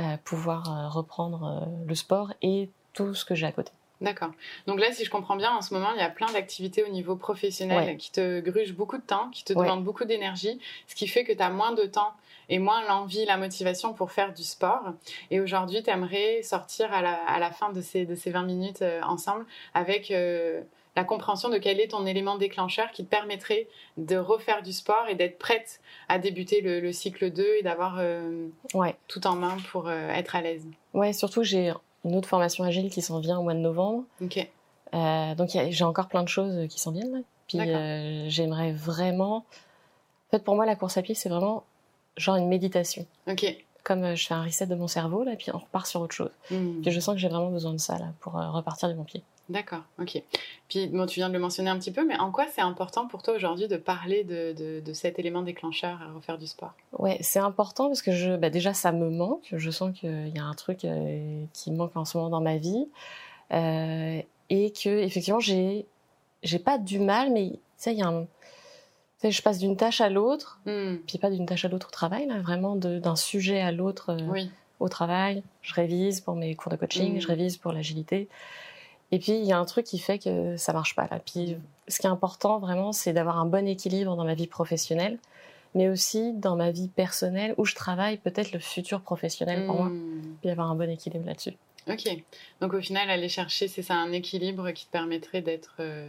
Euh, 0.00 0.16
pouvoir 0.24 0.92
reprendre 0.92 1.68
le 1.86 1.94
sport 1.94 2.32
et 2.42 2.68
tout 2.94 3.14
ce 3.14 3.24
que 3.24 3.36
j'ai 3.36 3.46
à 3.46 3.52
côté. 3.52 3.70
D'accord. 4.00 4.32
Donc 4.66 4.80
là, 4.80 4.92
si 4.92 5.04
je 5.04 5.10
comprends 5.10 5.36
bien, 5.36 5.54
en 5.54 5.62
ce 5.62 5.72
moment, 5.72 5.92
il 5.94 5.98
y 5.98 6.02
a 6.02 6.10
plein 6.10 6.30
d'activités 6.32 6.82
au 6.84 6.88
niveau 6.88 7.16
professionnel 7.16 7.96
qui 7.96 8.10
te 8.10 8.40
grugent 8.40 8.74
beaucoup 8.74 8.98
de 8.98 9.02
temps, 9.02 9.30
qui 9.30 9.44
te 9.44 9.52
demandent 9.52 9.84
beaucoup 9.84 10.04
d'énergie, 10.04 10.58
ce 10.88 10.94
qui 10.94 11.06
fait 11.06 11.24
que 11.24 11.32
tu 11.32 11.42
as 11.42 11.50
moins 11.50 11.72
de 11.72 11.84
temps 11.84 12.12
et 12.48 12.58
moins 12.58 12.86
l'envie, 12.86 13.24
la 13.24 13.36
motivation 13.36 13.94
pour 13.94 14.12
faire 14.12 14.32
du 14.34 14.42
sport. 14.42 14.92
Et 15.30 15.40
aujourd'hui, 15.40 15.82
tu 15.82 15.90
aimerais 15.90 16.42
sortir 16.42 16.92
à 16.92 17.02
la, 17.02 17.14
à 17.14 17.38
la, 17.38 17.50
fin 17.50 17.72
de 17.72 17.80
ces, 17.80 18.04
de 18.04 18.14
ces 18.14 18.30
20 18.30 18.42
minutes 18.42 18.82
euh, 18.82 19.00
ensemble 19.02 19.46
avec 19.72 20.10
euh, 20.10 20.60
la 20.96 21.04
compréhension 21.04 21.48
de 21.48 21.58
quel 21.58 21.80
est 21.80 21.88
ton 21.88 22.04
élément 22.06 22.36
déclencheur 22.36 22.90
qui 22.90 23.04
te 23.04 23.10
permettrait 23.10 23.68
de 23.96 24.16
refaire 24.16 24.62
du 24.62 24.72
sport 24.72 25.06
et 25.08 25.14
d'être 25.14 25.38
prête 25.38 25.80
à 26.08 26.18
débuter 26.18 26.60
le, 26.60 26.92
cycle 26.92 27.30
2 27.30 27.46
et 27.60 27.62
d'avoir 27.62 27.96
euh, 27.98 28.48
ouais. 28.74 28.96
tout 29.08 29.26
en 29.26 29.34
main 29.36 29.56
pour 29.70 29.90
être 29.90 30.36
à 30.36 30.42
l'aise. 30.42 30.66
Ouais, 30.92 31.12
surtout 31.12 31.42
j'ai 31.42 31.72
une 32.04 32.14
autre 32.14 32.28
formation 32.28 32.64
agile 32.64 32.90
qui 32.90 33.02
s'en 33.02 33.20
vient 33.20 33.38
au 33.38 33.42
mois 33.42 33.54
de 33.54 33.58
novembre. 33.58 34.04
Euh, 34.94 35.34
donc 35.34 35.50
j'ai 35.50 35.84
encore 35.84 36.08
plein 36.08 36.22
de 36.22 36.28
choses 36.28 36.68
qui 36.68 36.78
s'en 36.78 36.92
viennent. 36.92 37.12
Là. 37.12 37.18
Puis 37.48 37.60
euh, 37.60 38.28
j'aimerais 38.28 38.72
vraiment. 38.72 39.38
En 39.38 40.30
fait, 40.30 40.44
pour 40.44 40.54
moi, 40.54 40.66
la 40.66 40.76
course 40.76 40.96
à 40.96 41.02
pied, 41.02 41.14
c'est 41.14 41.28
vraiment 41.28 41.64
genre 42.16 42.36
une 42.36 42.48
méditation. 42.48 43.06
Ok. 43.28 43.44
Comme 43.82 44.04
euh, 44.04 44.14
je 44.14 44.26
fais 44.26 44.34
un 44.34 44.44
reset 44.44 44.66
de 44.66 44.74
mon 44.74 44.88
cerveau, 44.88 45.24
là, 45.24 45.36
puis 45.36 45.50
on 45.52 45.58
repart 45.58 45.86
sur 45.86 46.00
autre 46.00 46.14
chose. 46.14 46.30
Hmm. 46.50 46.80
Puis 46.80 46.90
je 46.90 47.00
sens 47.00 47.14
que 47.14 47.20
j'ai 47.20 47.28
vraiment 47.28 47.50
besoin 47.50 47.72
de 47.72 47.78
ça 47.78 47.98
là 47.98 48.12
pour 48.20 48.34
repartir 48.34 48.88
de 48.88 48.94
mon 48.94 49.04
pied. 49.04 49.22
D'accord, 49.50 49.82
ok. 50.00 50.22
Puis 50.68 50.86
bon, 50.86 51.04
tu 51.04 51.20
viens 51.20 51.28
de 51.28 51.34
le 51.34 51.38
mentionner 51.38 51.68
un 51.68 51.78
petit 51.78 51.92
peu, 51.92 52.06
mais 52.06 52.16
en 52.16 52.30
quoi 52.30 52.46
c'est 52.54 52.62
important 52.62 53.06
pour 53.06 53.22
toi 53.22 53.34
aujourd'hui 53.34 53.68
de 53.68 53.76
parler 53.76 54.24
de, 54.24 54.80
de, 54.80 54.92
cet 54.94 55.18
élément 55.18 55.42
déclencheur 55.42 56.00
à 56.00 56.12
refaire 56.12 56.38
du 56.38 56.46
sport? 56.46 56.72
Ouais, 56.98 57.18
c'est 57.20 57.40
important 57.40 57.88
parce 57.88 58.00
que 58.00 58.12
je, 58.12 58.36
bah 58.36 58.48
déjà 58.48 58.72
ça 58.72 58.90
me 58.92 59.10
manque. 59.10 59.48
Je 59.52 59.70
sens 59.70 59.92
qu'il 59.98 60.32
y 60.34 60.38
a 60.38 60.44
un 60.44 60.54
truc 60.54 60.84
euh, 60.84 61.44
qui 61.52 61.72
manque 61.72 61.94
en 61.96 62.06
ce 62.06 62.16
moment 62.16 62.30
dans 62.30 62.40
ma 62.40 62.56
vie 62.56 62.88
euh, 63.52 64.22
et 64.48 64.72
que 64.72 64.88
effectivement 64.88 65.40
j'ai 65.40 65.84
j'ai 66.42 66.58
pas 66.58 66.78
du 66.78 66.98
mal, 66.98 67.30
mais 67.30 67.50
tu 67.50 67.58
sais 67.76 67.92
il 67.92 67.98
y 67.98 68.02
a 68.02 68.08
un 68.08 68.26
je 69.30 69.42
passe 69.42 69.58
d'une 69.58 69.76
tâche 69.76 70.00
à 70.00 70.10
l'autre, 70.10 70.60
hmm. 70.66 70.96
puis 71.06 71.18
pas 71.18 71.30
d'une 71.30 71.46
tâche 71.46 71.64
à 71.64 71.68
l'autre 71.68 71.88
au 71.88 71.90
travail, 71.90 72.26
là, 72.26 72.40
vraiment 72.40 72.76
d'un 72.76 73.16
sujet 73.16 73.60
à 73.60 73.72
l'autre 73.72 74.10
euh, 74.10 74.44
au 74.80 74.88
travail. 74.88 75.42
Je 75.62 75.74
révise 75.74 76.20
pour 76.20 76.34
mes 76.34 76.54
cours 76.54 76.70
de 76.70 76.76
coaching, 76.76 77.16
hmm. 77.16 77.20
je 77.20 77.26
révise 77.26 77.56
pour 77.56 77.72
l'agilité. 77.72 78.28
Et 79.14 79.20
puis, 79.20 79.30
il 79.30 79.44
y 79.44 79.52
a 79.52 79.58
un 79.58 79.64
truc 79.64 79.86
qui 79.86 80.00
fait 80.00 80.18
que 80.18 80.56
ça 80.56 80.72
marche 80.72 80.96
pas 80.96 81.06
là. 81.08 81.20
Puis, 81.24 81.56
ce 81.86 82.00
qui 82.00 82.08
est 82.08 82.10
important 82.10 82.58
vraiment, 82.58 82.90
c'est 82.90 83.12
d'avoir 83.12 83.38
un 83.38 83.46
bon 83.46 83.64
équilibre 83.68 84.16
dans 84.16 84.24
ma 84.24 84.34
vie 84.34 84.48
professionnelle, 84.48 85.20
mais 85.76 85.88
aussi 85.88 86.32
dans 86.32 86.56
ma 86.56 86.72
vie 86.72 86.88
personnelle 86.88 87.54
où 87.56 87.64
je 87.64 87.76
travaille 87.76 88.16
peut-être 88.16 88.50
le 88.50 88.58
futur 88.58 89.02
professionnel 89.02 89.66
pour 89.66 89.76
moi. 89.76 89.86
Hmm. 89.86 90.36
Puis 90.40 90.50
avoir 90.50 90.68
un 90.68 90.74
bon 90.74 90.90
équilibre 90.90 91.26
là-dessus. 91.26 91.52
Ok. 91.88 92.08
Donc, 92.60 92.74
au 92.74 92.80
final, 92.80 93.08
aller 93.08 93.28
chercher, 93.28 93.68
c'est 93.68 93.82
ça, 93.82 93.94
un 93.94 94.10
équilibre 94.10 94.72
qui 94.72 94.86
te 94.86 94.90
permettrait 94.90 95.42
d'être. 95.42 95.76
Euh, 95.78 96.08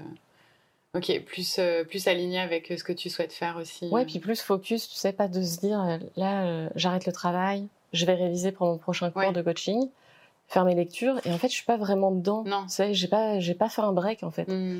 ok, 0.96 1.26
plus, 1.28 1.58
euh, 1.60 1.84
plus 1.84 2.08
aligné 2.08 2.40
avec 2.40 2.74
ce 2.76 2.84
que 2.84 2.94
tu 2.94 3.12
souhaites 3.12 3.34
faire 3.34 3.58
aussi. 3.58 3.88
Ouais, 3.90 4.06
puis 4.06 4.18
plus 4.18 4.42
focus, 4.42 4.90
tu 4.90 4.96
sais, 4.96 5.14
pas 5.14 5.28
de 5.28 5.44
se 5.44 5.60
dire, 5.60 5.80
euh, 5.80 6.00
là, 6.16 6.70
j'arrête 6.76 7.06
le 7.06 7.14
travail, 7.14 7.68
je 7.94 8.08
vais 8.08 8.16
réviser 8.16 8.52
pour 8.52 8.66
mon 8.66 8.80
prochain 8.80 9.12
cours 9.12 9.32
de 9.32 9.44
coaching 9.44 9.92
faire 10.48 10.66
mes 10.66 10.76
lectures 10.76 11.20
et 11.26 11.32
en 11.32 11.38
fait 11.38 11.48
je 11.48 11.54
suis 11.54 11.66
pas 11.66 11.78
vraiment 11.78 12.12
dedans 12.12 12.44
non 12.46 12.66
c'est 12.68 12.94
j'ai 12.94 13.08
pas 13.08 13.40
j'ai 13.40 13.56
pas 13.56 13.70
fait 13.70 13.82
un 13.82 13.94
break 13.94 14.24
en 14.24 14.32
fait 14.32 14.48
mmh. 14.48 14.80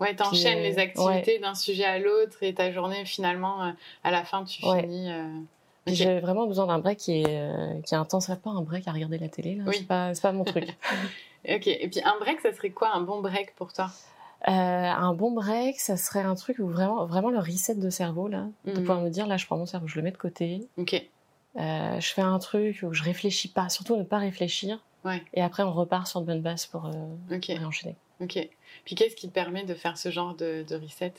ouais 0.00 0.14
t'enchaînes 0.14 0.60
les 0.60 0.78
euh, 0.78 0.82
activités 0.82 1.38
d'un 1.38 1.54
sujet 1.54 1.84
à 1.84 1.98
l'autre 1.98 2.42
et 2.42 2.54
ta 2.54 2.70
journée 2.70 3.04
finalement 3.04 3.64
euh, 3.64 3.70
à 4.04 4.10
la 4.10 4.24
fin 4.24 4.44
tu 4.44 4.62
finis 4.62 5.10
euh... 5.10 5.28
j'ai 5.86 6.20
vraiment 6.20 6.46
besoin 6.46 6.66
d'un 6.66 6.78
break 6.78 6.98
qui 6.98 7.20
est 7.20 7.26
euh, 7.28 7.80
qui 7.84 7.94
est 7.94 7.98
intense 7.98 8.30
pas 8.42 8.50
un 8.50 8.62
break 8.62 8.86
à 8.86 8.92
regarder 8.92 9.18
la 9.18 9.28
télé 9.28 9.56
là 9.56 9.64
oui. 9.66 9.76
c'est 9.78 9.86
pas 9.86 10.14
c'est 10.14 10.22
pas 10.22 10.32
mon 10.32 10.44
truc 10.44 10.66
ok 11.48 11.66
et 11.66 11.88
puis 11.90 12.00
un 12.04 12.18
break 12.20 12.40
ça 12.40 12.52
serait 12.52 12.70
quoi 12.70 12.94
un 12.94 13.00
bon 13.00 13.20
break 13.20 13.54
pour 13.56 13.72
toi? 13.72 13.90
Un 14.44 15.14
bon 15.14 15.30
break, 15.30 15.78
ça 15.78 15.96
serait 15.96 16.22
un 16.22 16.34
truc 16.34 16.58
où 16.58 16.66
vraiment, 16.66 17.06
vraiment 17.06 17.30
le 17.30 17.38
reset 17.38 17.76
de 17.76 17.90
cerveau 17.90 18.26
là, 18.26 18.48
de 18.64 18.72
mmh. 18.72 18.74
pouvoir 18.74 19.00
me 19.00 19.08
dire 19.08 19.28
là, 19.28 19.36
je 19.36 19.46
prends 19.46 19.56
mon 19.56 19.66
cerveau, 19.66 19.86
je 19.86 19.94
le 19.94 20.02
mets 20.02 20.10
de 20.10 20.16
côté. 20.16 20.66
Ok. 20.78 21.00
je 21.54 22.12
fais 22.12 22.22
un 22.22 22.40
truc 22.40 22.82
où 22.82 22.92
je 22.92 23.04
réfléchis 23.04 23.46
pas, 23.46 23.68
surtout 23.68 23.94
ne 23.94 24.02
pas 24.02 24.18
réfléchir. 24.18 24.80
Et 25.34 25.42
après, 25.42 25.62
on 25.62 25.72
repart 25.72 26.06
sur 26.06 26.20
de 26.20 26.26
bonnes 26.26 26.42
bases 26.42 26.66
pour, 26.66 26.86
euh, 26.86 27.64
enchaîner. 27.64 27.96
Ok. 28.20 28.48
Puis 28.84 28.94
qu'est-ce 28.94 29.16
qui 29.16 29.28
te 29.28 29.32
permet 29.32 29.64
de 29.64 29.74
faire 29.74 29.98
ce 29.98 30.10
genre 30.10 30.34
de, 30.34 30.64
reset? 30.70 31.14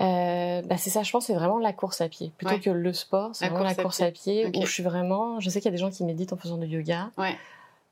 Euh, 0.00 0.62
bah 0.62 0.76
c'est 0.76 0.90
ça, 0.90 1.02
je 1.02 1.10
pense, 1.10 1.26
c'est 1.26 1.34
vraiment 1.34 1.58
la 1.58 1.72
course 1.72 2.00
à 2.00 2.08
pied. 2.08 2.32
Plutôt 2.36 2.58
que 2.58 2.70
le 2.70 2.92
sport, 2.92 3.30
c'est 3.34 3.48
vraiment 3.48 3.64
la 3.64 3.74
course 3.74 4.00
à 4.00 4.10
pied, 4.10 4.46
où 4.46 4.64
je 4.64 4.72
suis 4.72 4.82
vraiment. 4.82 5.40
Je 5.40 5.50
sais 5.50 5.60
qu'il 5.60 5.66
y 5.66 5.74
a 5.74 5.76
des 5.76 5.80
gens 5.80 5.90
qui 5.90 6.04
méditent 6.04 6.32
en 6.32 6.36
faisant 6.36 6.56
du 6.56 6.66
yoga. 6.66 7.10
Ouais. 7.18 7.36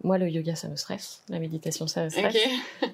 Moi, 0.04 0.18
le 0.18 0.28
yoga, 0.28 0.54
ça 0.54 0.68
me 0.68 0.76
stresse. 0.76 1.22
La 1.30 1.38
méditation, 1.38 1.86
ça 1.86 2.04
me 2.04 2.10
stresse. 2.10 2.36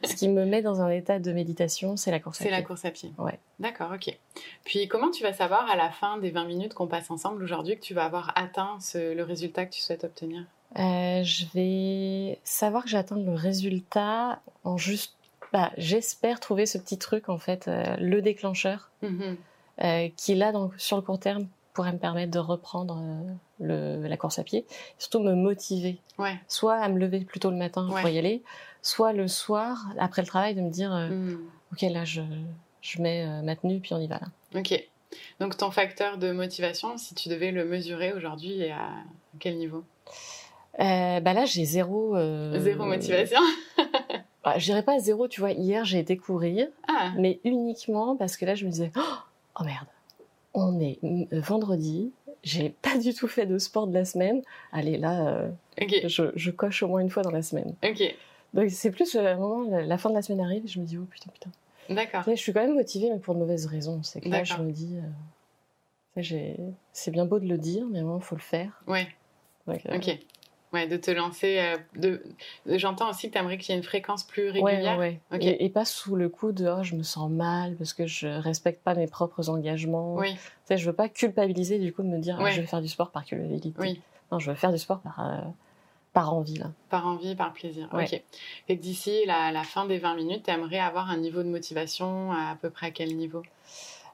Ce 0.04 0.14
qui 0.14 0.28
me 0.28 0.44
met 0.44 0.62
dans 0.62 0.80
un 0.80 0.88
état 0.88 1.18
de 1.18 1.32
méditation, 1.32 1.96
c'est 1.96 2.12
la 2.12 2.20
course 2.20 2.40
à 2.40 2.44
pied. 2.44 2.50
C'est 2.50 2.56
la 2.56 2.62
course 2.62 2.84
à 2.84 2.90
pied. 2.92 3.12
Ouais. 3.18 3.38
D'accord, 3.58 3.92
ok. 3.92 4.16
Puis 4.64 4.86
comment 4.86 5.10
tu 5.10 5.24
vas 5.24 5.32
savoir 5.32 5.68
à 5.68 5.76
la 5.76 5.90
fin 5.90 6.18
des 6.18 6.30
20 6.30 6.44
minutes 6.44 6.74
qu'on 6.74 6.86
passe 6.86 7.10
ensemble 7.10 7.42
aujourd'hui 7.42 7.76
que 7.76 7.82
tu 7.82 7.92
vas 7.92 8.04
avoir 8.04 8.32
atteint 8.36 8.78
le 8.94 9.22
résultat 9.22 9.66
que 9.66 9.72
tu 9.72 9.80
souhaites 9.80 10.04
obtenir? 10.04 10.44
Euh, 10.78 11.22
Je 11.24 11.46
vais 11.54 12.38
savoir 12.44 12.84
que 12.84 12.90
j'ai 12.90 12.96
atteint 12.96 13.16
le 13.16 13.34
résultat 13.34 14.40
en 14.64 14.76
juste. 14.76 15.14
Bah, 15.52 15.70
J'espère 15.76 16.40
trouver 16.40 16.64
ce 16.64 16.78
petit 16.78 16.96
truc, 16.98 17.28
en 17.28 17.38
fait, 17.38 17.68
euh, 17.68 17.96
le 17.98 18.22
déclencheur, 18.22 18.90
mm-hmm. 19.02 19.36
euh, 19.84 20.08
qui 20.16 20.34
là, 20.34 20.52
sur 20.78 20.96
le 20.96 21.02
court 21.02 21.18
terme, 21.18 21.46
pourrait 21.74 21.92
me 21.92 21.98
permettre 21.98 22.30
de 22.30 22.38
reprendre 22.38 23.02
le, 23.60 24.06
la 24.06 24.16
course 24.16 24.38
à 24.38 24.44
pied, 24.44 24.66
surtout 24.98 25.20
me 25.20 25.34
motiver. 25.34 25.98
Ouais. 26.18 26.38
Soit 26.48 26.76
à 26.76 26.88
me 26.88 26.98
lever 26.98 27.20
plus 27.20 27.40
tôt 27.40 27.50
le 27.50 27.56
matin 27.56 27.86
pour 27.86 28.08
y 28.08 28.18
aller, 28.18 28.42
soit 28.80 29.12
le 29.12 29.28
soir, 29.28 29.88
après 29.98 30.22
le 30.22 30.28
travail, 30.28 30.54
de 30.54 30.62
me 30.62 30.70
dire 30.70 30.90
mm. 30.90 31.38
Ok, 31.72 31.82
là, 31.82 32.04
je, 32.04 32.22
je 32.80 33.00
mets 33.00 33.42
ma 33.42 33.56
tenue, 33.56 33.80
puis 33.80 33.92
on 33.94 34.00
y 34.00 34.06
va 34.06 34.20
là. 34.20 34.58
Ok. 34.58 34.82
Donc 35.40 35.56
ton 35.56 35.70
facteur 35.70 36.18
de 36.18 36.32
motivation, 36.32 36.96
si 36.96 37.14
tu 37.14 37.28
devais 37.28 37.50
le 37.50 37.64
mesurer 37.64 38.12
aujourd'hui, 38.12 38.70
à 38.70 38.88
quel 39.38 39.56
niveau? 39.56 39.84
Euh, 40.80 41.20
bah 41.20 41.32
là, 41.32 41.44
j'ai 41.44 41.64
zéro. 41.64 42.16
Euh... 42.16 42.58
Zéro 42.58 42.84
motivation. 42.84 43.40
bah, 44.44 44.58
je 44.58 44.64
dirais 44.64 44.82
pas 44.82 44.98
zéro, 44.98 45.28
tu 45.28 45.40
vois. 45.40 45.52
Hier, 45.52 45.84
j'ai 45.84 45.98
été 45.98 46.16
courir, 46.16 46.68
ah. 46.88 47.12
mais 47.18 47.40
uniquement 47.44 48.16
parce 48.16 48.36
que 48.36 48.44
là, 48.44 48.54
je 48.54 48.64
me 48.64 48.70
disais, 48.70 48.90
oh, 48.96 49.00
oh 49.60 49.64
merde, 49.64 49.86
on 50.54 50.80
est 50.80 50.98
euh, 51.04 51.40
vendredi, 51.40 52.12
j'ai 52.42 52.70
pas 52.70 52.96
du 52.98 53.14
tout 53.14 53.28
fait 53.28 53.46
de 53.46 53.58
sport 53.58 53.86
de 53.86 53.94
la 53.94 54.04
semaine. 54.04 54.42
Allez, 54.72 54.96
là, 54.96 55.26
euh, 55.28 55.50
je, 56.06 56.32
je, 56.34 56.50
coche 56.50 56.82
au 56.82 56.88
moins 56.88 57.00
une 57.00 57.10
fois 57.10 57.22
dans 57.22 57.30
la 57.30 57.42
semaine. 57.42 57.74
Ok. 57.84 58.02
Donc 58.54 58.70
c'est 58.70 58.90
plus 58.90 59.14
le 59.14 59.36
moment, 59.36 59.66
la 59.70 59.98
fin 59.98 60.10
de 60.10 60.14
la 60.14 60.22
semaine 60.22 60.40
arrive, 60.40 60.66
je 60.66 60.78
me 60.78 60.84
dis, 60.84 60.98
oh 60.98 61.06
putain, 61.10 61.30
putain. 61.32 61.50
D'accord. 61.90 62.22
Je 62.26 62.34
suis 62.34 62.52
quand 62.52 62.60
même 62.60 62.74
motivée, 62.74 63.10
mais 63.10 63.18
pour 63.18 63.34
de 63.34 63.40
mauvaises 63.40 63.66
raisons. 63.66 64.02
C'est 64.02 64.20
que 64.20 64.28
là, 64.28 64.44
je 64.44 64.56
me 64.56 64.70
dis, 64.70 64.96
c'est 66.92 67.10
bien 67.10 67.24
beau 67.26 67.38
de 67.38 67.46
le 67.46 67.58
dire, 67.58 67.86
mais 67.90 68.00
il 68.00 68.22
faut 68.22 68.36
le 68.36 68.40
faire. 68.40 68.82
Ouais. 68.86 69.08
ok. 69.66 70.18
Ouais, 70.72 70.86
de 70.86 70.96
te 70.96 71.10
lancer. 71.10 71.58
Euh, 71.58 71.76
de, 71.96 72.22
J'entends 72.66 73.10
aussi 73.10 73.28
que 73.28 73.34
tu 73.34 73.38
aimerais 73.38 73.58
qu'il 73.58 73.72
y 73.72 73.74
ait 73.74 73.78
une 73.78 73.84
fréquence 73.84 74.24
plus 74.24 74.48
régulière. 74.48 74.98
Ouais, 74.98 75.20
ouais. 75.30 75.56
Et, 75.60 75.68
pas 75.68 75.84
sous 75.84 76.16
le 76.16 76.28
coup 76.28 76.52
de 76.52 76.66
oh, 76.66 76.82
je 76.82 76.94
me 76.94 77.02
sens 77.02 77.30
mal 77.30 77.76
parce 77.76 77.92
que 77.92 78.06
je 78.06 78.26
respecte 78.26 78.82
pas 78.82 78.94
mes 78.94 79.06
propres 79.06 79.50
engagements. 79.50 80.14
Oui. 80.14 80.32
Tu 80.32 80.38
sais, 80.64 80.76
je 80.78 80.86
veux 80.86 80.96
pas 80.96 81.08
culpabiliser 81.08 81.78
du 81.78 81.92
coup 81.92 82.02
de 82.02 82.08
me 82.08 82.18
dire 82.18 82.38
ah, 82.40 82.50
je 82.50 82.60
vais 82.60 82.66
faire 82.66 82.80
du 82.80 82.88
sport 82.88 83.10
par 83.10 83.24
culpabilité. 83.24 83.74
Oui. 83.78 84.00
Non, 84.30 84.38
je 84.38 84.50
veux 84.50 84.56
faire 84.56 84.72
du 84.72 84.78
sport 84.78 85.00
par, 85.00 85.20
euh, 85.20 85.40
par 86.14 86.32
envie. 86.32 86.56
Là. 86.56 86.70
Par 86.88 87.06
envie, 87.06 87.34
par 87.34 87.52
plaisir. 87.52 87.88
Ok. 87.92 88.14
Et 88.68 88.76
que 88.76 88.82
d'ici 88.82 89.24
la, 89.26 89.52
la, 89.52 89.64
fin 89.64 89.84
des 89.84 89.98
20 89.98 90.14
minutes, 90.14 90.44
tu 90.44 90.50
aimerais 90.50 90.78
avoir 90.78 91.10
un 91.10 91.18
niveau 91.18 91.42
de 91.42 91.48
motivation 91.48 92.32
à, 92.32 92.52
à 92.52 92.56
peu 92.56 92.70
près 92.70 92.86
à 92.86 92.90
quel 92.90 93.14
niveau? 93.14 93.42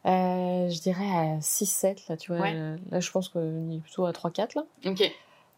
Euh, 0.07 0.69
Je 0.69 0.81
dirais 0.81 1.09
à 1.09 1.39
6-7. 1.39 2.09
Là, 2.09 2.17
tu 2.17 2.35
vois. 2.35 2.51
Là, 2.51 3.01
je 3.01 3.11
pense 3.11 3.29
qu'on 3.29 3.71
est 3.71 3.81
plutôt 3.81 4.07
à 4.07 4.13
3-4. 4.13 4.57
Là. 4.57 4.65
Ok. 4.87 5.11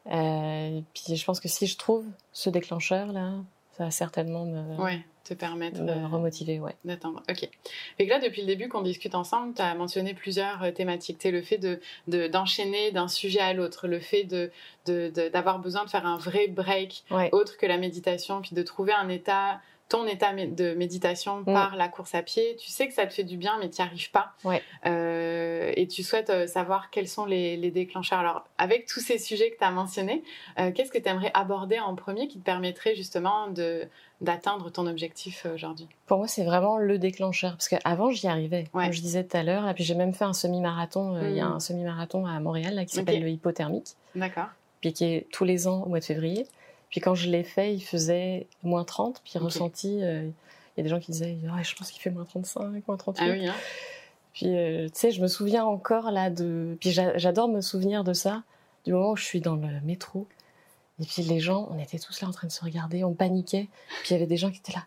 Euh, 0.06 0.80
puis 0.94 1.16
je 1.16 1.24
pense 1.24 1.40
que 1.40 1.48
si 1.48 1.66
je 1.66 1.76
trouve 1.76 2.04
ce 2.32 2.50
déclencheur 2.50 3.12
là, 3.12 3.34
ça 3.72 3.84
va 3.84 3.90
certainement 3.90 4.46
me, 4.46 4.76
ouais, 4.82 5.04
te 5.24 5.34
permettre 5.34 5.82
de 5.82 5.92
remotiver, 5.92 6.58
ouais. 6.58 6.74
D'attendre. 6.84 7.22
Ok. 7.30 7.48
Et 7.98 8.06
là, 8.06 8.18
depuis 8.18 8.40
le 8.40 8.46
début 8.46 8.68
qu'on 8.68 8.82
discute 8.82 9.14
ensemble, 9.14 9.54
tu 9.54 9.62
as 9.62 9.74
mentionné 9.74 10.14
plusieurs 10.14 10.62
euh, 10.62 10.70
thématiques. 10.70 11.18
C'est 11.20 11.30
le 11.30 11.42
fait 11.42 11.58
de 11.58 11.80
d'enchaîner 12.28 12.92
d'un 12.92 13.08
sujet 13.08 13.40
à 13.40 13.52
l'autre, 13.52 13.86
le 13.86 14.00
fait 14.00 14.24
de 14.24 14.50
d'avoir 15.30 15.60
besoin 15.60 15.84
de 15.84 15.90
faire 15.90 16.06
un 16.06 16.16
vrai 16.16 16.48
break 16.48 17.04
autre 17.32 17.56
que 17.58 17.66
la 17.66 17.78
méditation, 17.78 18.40
puis 18.40 18.54
de 18.54 18.62
trouver 18.62 18.92
un 18.92 19.08
état 19.08 19.60
ton 19.90 20.06
état 20.06 20.32
de 20.32 20.72
méditation 20.74 21.40
mm. 21.40 21.44
par 21.44 21.76
la 21.76 21.88
course 21.88 22.14
à 22.14 22.22
pied, 22.22 22.56
tu 22.56 22.70
sais 22.70 22.86
que 22.86 22.94
ça 22.94 23.06
te 23.06 23.12
fait 23.12 23.24
du 23.24 23.36
bien, 23.36 23.58
mais 23.58 23.68
tu 23.68 23.82
n'y 23.82 23.86
arrives 23.86 24.10
pas. 24.12 24.32
Euh, 24.86 25.72
et 25.76 25.86
tu 25.88 26.04
souhaites 26.04 26.30
euh, 26.30 26.46
savoir 26.46 26.90
quels 26.90 27.08
sont 27.08 27.26
les, 27.26 27.70
déclencheurs. 27.70 28.20
Alors, 28.20 28.44
avec 28.56 28.86
tous 28.86 29.00
ces 29.00 29.18
sujets 29.18 29.50
que 29.50 29.58
tu 29.58 29.64
as 29.64 29.70
mentionnés, 29.72 30.22
euh, 30.58 30.70
qu'est-ce 30.70 30.92
que 30.92 30.98
tu 30.98 31.08
aimerais 31.08 31.32
aborder 31.34 31.80
en 31.80 31.94
premier 31.96 32.28
qui 32.28 32.38
te 32.38 32.44
permettrait 32.44 32.94
justement 32.94 33.48
de 33.48 33.86
d'atteindre 34.20 34.70
ton 34.70 34.86
objectif 34.86 35.46
aujourd'hui? 35.52 35.88
Pour 36.06 36.18
moi, 36.18 36.28
c'est 36.28 36.44
vraiment 36.44 36.76
le 36.76 36.98
déclencheur. 36.98 37.52
Parce 37.52 37.68
qu'avant, 37.68 38.10
j'y 38.10 38.28
arrivais, 38.28 38.64
comme 38.72 38.92
je 38.92 39.00
disais 39.00 39.24
tout 39.24 39.36
à 39.36 39.42
l'heure. 39.42 39.66
Et 39.68 39.74
puis, 39.74 39.82
j'ai 39.82 39.94
même 39.94 40.12
fait 40.12 40.24
un 40.24 40.34
semi-marathon. 40.34 41.18
Il 41.22 41.34
y 41.34 41.40
a 41.40 41.48
mm. 41.48 41.52
un 41.52 41.60
semi-marathon 41.60 42.26
à 42.26 42.38
Montréal 42.38 42.74
là, 42.74 42.84
qui 42.84 42.94
s'appelle 42.94 43.22
le 43.22 43.30
hypothermique. 43.30 43.96
D'accord. 44.14 44.48
Puis 44.82 44.92
qui 44.92 45.04
est 45.04 45.26
tous 45.32 45.44
les 45.44 45.66
ans 45.66 45.82
au 45.84 45.88
mois 45.88 46.00
de 46.00 46.04
février. 46.04 46.46
Puis 46.90 47.00
quand 47.00 47.14
je 47.14 47.30
l'ai 47.30 47.44
fait, 47.44 47.74
il 47.74 47.82
faisait 47.82 48.46
moins 48.62 48.84
30. 48.84 49.20
Puis 49.24 49.38
ressenti, 49.38 50.02
euh, 50.02 50.22
il 50.24 50.78
y 50.78 50.80
a 50.80 50.82
des 50.82 50.88
gens 50.88 51.00
qui 51.00 51.12
disaient 51.12 51.36
Je 51.62 51.74
pense 51.74 51.90
qu'il 51.90 52.02
fait 52.02 52.10
moins 52.10 52.24
35, 52.24 52.86
moins 52.86 52.96
38. 52.96 53.24
Ah 53.24 53.30
oui, 53.32 53.46
hein. 53.46 53.54
Puis 54.32 54.56
euh, 54.56 54.86
tu 54.86 54.92
sais, 54.94 55.10
je 55.10 55.20
me 55.20 55.28
souviens 55.28 55.64
encore 55.64 56.10
là 56.10 56.30
de. 56.30 56.76
Puis 56.80 56.90
j'adore 56.90 57.48
me 57.48 57.60
souvenir 57.60 58.04
de 58.04 58.12
ça, 58.12 58.42
du 58.84 58.92
moment 58.92 59.12
où 59.12 59.16
je 59.16 59.24
suis 59.24 59.40
dans 59.40 59.56
le 59.56 59.80
métro. 59.82 60.26
Et 61.00 61.06
puis 61.06 61.22
les 61.22 61.40
gens, 61.40 61.68
on 61.70 61.78
était 61.78 61.98
tous 61.98 62.20
là 62.20 62.28
en 62.28 62.32
train 62.32 62.46
de 62.46 62.52
se 62.52 62.62
regarder, 62.62 63.04
on 63.04 63.14
paniquait. 63.14 63.68
Puis 64.02 64.10
il 64.10 64.12
y 64.12 64.16
avait 64.16 64.26
des 64.26 64.36
gens 64.36 64.50
qui 64.50 64.58
étaient 64.58 64.72
là 64.72 64.86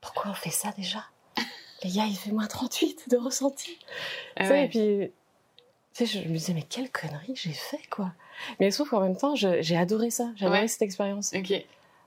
Pourquoi 0.00 0.30
on 0.30 0.34
fait 0.34 0.50
ça 0.50 0.72
déjà? 0.76 1.04
Les 1.82 1.90
gars, 1.90 2.04
il 2.06 2.16
fait 2.16 2.30
moins 2.30 2.46
38 2.46 3.08
de 3.10 3.16
ressenti. 3.16 3.78
Ah 4.36 4.54
Et 4.56 4.68
puis 4.68 5.12
tu 5.94 6.06
sais, 6.06 6.22
je 6.22 6.28
me 6.28 6.34
disais, 6.34 6.54
mais 6.54 6.62
quelle 6.62 6.90
connerie 6.90 7.34
j'ai 7.34 7.52
fait, 7.52 7.80
quoi? 7.90 8.12
Mais 8.58 8.70
sauf 8.70 8.90
qu'en 8.90 9.00
même 9.00 9.16
temps, 9.16 9.34
j'ai 9.34 9.76
adoré 9.76 10.10
ça. 10.10 10.30
J'ai 10.36 10.46
adoré 10.46 10.68
cette 10.68 10.82
expérience. 10.82 11.32
Ok. 11.34 11.52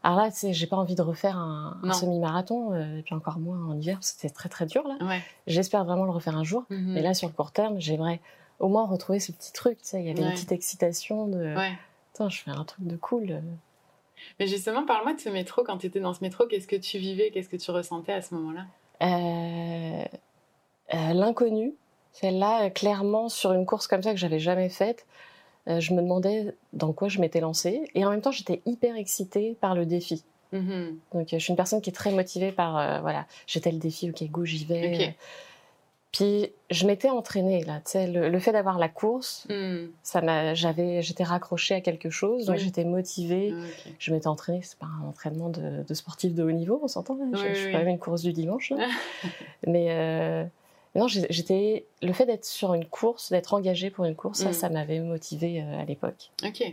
Alors 0.06 0.18
là, 0.18 0.32
tu 0.32 0.38
sais, 0.38 0.54
j'ai 0.54 0.68
pas 0.68 0.76
envie 0.76 0.96
de 0.96 1.02
refaire 1.02 1.38
un, 1.38 1.94
semi-marathon, 1.94 2.74
euh, 2.74 3.00
et 3.00 3.04
puis 3.04 3.16
encore 3.16 3.40
moins 3.40 3.64
en 3.68 3.80
hiver, 3.80 4.00
c'était 4.02 4.30
très 4.30 4.50
très 4.50 4.66
dur, 4.66 4.86
là. 4.86 4.98
Ouais. 5.06 5.22
J'espère 5.48 5.86
vraiment 5.86 6.04
le 6.04 6.12
refaire 6.12 6.36
un 6.36 6.44
jour. 6.44 6.66
Mhm. 6.70 6.94
Mais 6.94 7.02
là, 7.02 7.14
sur 7.14 7.30
le 7.30 7.34
court 7.34 7.52
terme, 7.52 7.80
j'aimerais 7.80 8.20
au 8.60 8.68
moins 8.68 8.86
retrouver 8.86 9.22
ce 9.22 9.32
petit 9.32 9.54
truc, 9.54 9.78
tu 9.82 9.88
sais. 9.88 10.02
Il 10.02 10.08
y 10.08 10.12
avait 10.12 10.22
une 10.22 10.34
petite 10.34 10.52
excitation 10.52 11.28
de. 11.28 11.56
Ouais. 11.56 11.78
Je 12.20 12.42
fais 12.42 12.52
un 12.52 12.64
truc 12.66 12.86
de 12.86 12.98
cool. 12.98 13.42
Mais 14.40 14.48
justement, 14.48 14.86
parle-moi 14.86 15.14
de 15.14 15.20
ce 15.20 15.30
métro. 15.30 15.64
Quand 15.64 15.78
tu 15.78 15.88
étais 15.88 16.00
dans 16.00 16.14
ce 16.14 16.22
métro, 16.22 16.46
qu'est-ce 16.48 16.68
que 16.68 16.76
tu 16.76 16.98
vivais? 16.98 17.32
Qu'est-ce 17.32 17.50
que 17.50 17.58
tu 17.58 17.72
ressentais 17.72 18.14
à 18.14 18.22
ce 18.22 18.36
moment-là? 18.36 18.66
Euh... 19.02 20.06
euh, 20.94 21.14
L'inconnu 21.14 21.74
celle-là, 22.14 22.70
clairement, 22.70 23.28
sur 23.28 23.54
une 23.54 23.66
course 23.66 23.88
comme 23.88 24.04
ça 24.04 24.12
que 24.12 24.18
j'avais 24.18 24.40
jamais 24.40 24.70
faite, 24.70 25.06
euh, 25.68 25.80
je 25.80 25.94
me 25.94 26.02
demandais 26.02 26.54
dans 26.74 26.94
quoi 26.94 27.08
je 27.08 27.20
m'étais 27.20 27.40
lancée. 27.40 27.84
Et 27.96 28.06
en 28.06 28.10
même 28.10 28.22
temps, 28.22 28.32
j'étais 28.32 28.62
hyper 28.66 28.96
excitée 28.96 29.58
par 29.62 29.76
le 29.76 29.86
défi. 29.86 30.24
Mm-hmm. 30.54 30.96
Donc, 31.14 31.28
je 31.32 31.38
suis 31.38 31.52
une 31.52 31.58
personne 31.58 31.82
qui 31.82 31.90
est 31.90 31.94
très 31.94 32.12
motivée 32.12 32.52
par, 32.52 32.78
euh, 32.78 33.00
voilà, 33.02 33.26
j'étais 33.48 33.72
le 33.72 33.80
défi, 33.80 34.10
ok, 34.10 34.24
go, 34.30 34.46
j'y 34.46 34.66
vais. 34.66 35.16
Puis, 36.12 36.52
je 36.70 36.86
m'étais 36.86 37.10
entraînée, 37.10 37.64
là, 37.64 37.78
tu 37.84 37.92
sais, 37.94 38.06
le, 38.06 38.40
fait 38.40 38.52
d'avoir 38.52 38.78
la 38.78 38.88
course, 38.88 39.48
mm. 39.50 39.86
ça 40.04 40.22
m'a, 40.22 40.54
j'avais, 40.54 41.02
j'étais 41.02 41.24
raccrochée 41.24 41.74
à 41.74 41.82
quelque 41.82 42.12
chose, 42.12 42.46
donc 42.46 42.58
j'étais 42.58 42.84
motivée. 42.84 43.52
Ah, 43.52 43.90
je 43.98 44.14
m'étais 44.14 44.28
entraînée, 44.28 44.60
c'est 44.62 44.78
pas 44.78 44.86
un 45.02 45.08
entraînement 45.08 45.50
de, 45.50 45.84
de, 45.84 45.94
sportif 45.96 46.36
de 46.36 46.44
haut 46.44 46.52
niveau, 46.52 46.80
on 46.84 46.88
s'entend, 46.88 47.18
je, 47.34 47.38
je, 47.38 47.54
suis 47.56 47.72
quand 47.72 47.80
même 47.80 47.88
une 47.88 47.98
course 47.98 48.22
du 48.22 48.32
dimanche. 48.32 48.74
Mais, 49.68 49.88
euh, 49.90 50.44
non, 50.96 51.08
j'étais 51.08 51.86
le 52.02 52.14
fait 52.14 52.26
d'être 52.26 52.46
sur 52.46 52.74
une 52.74 52.86
course, 52.86 53.32
d'être 53.32 53.54
engagé 53.54 53.90
pour 53.90 54.06
une 54.06 54.16
course, 54.16 54.40
ça, 54.40 54.50
mm. 54.50 54.54
ça 54.54 54.70
m'avait 54.70 55.00
motivé 55.00 55.62
euh, 55.62 55.82
à 55.82 55.86
l'époque. 55.86 56.32
Ok. 56.44 56.64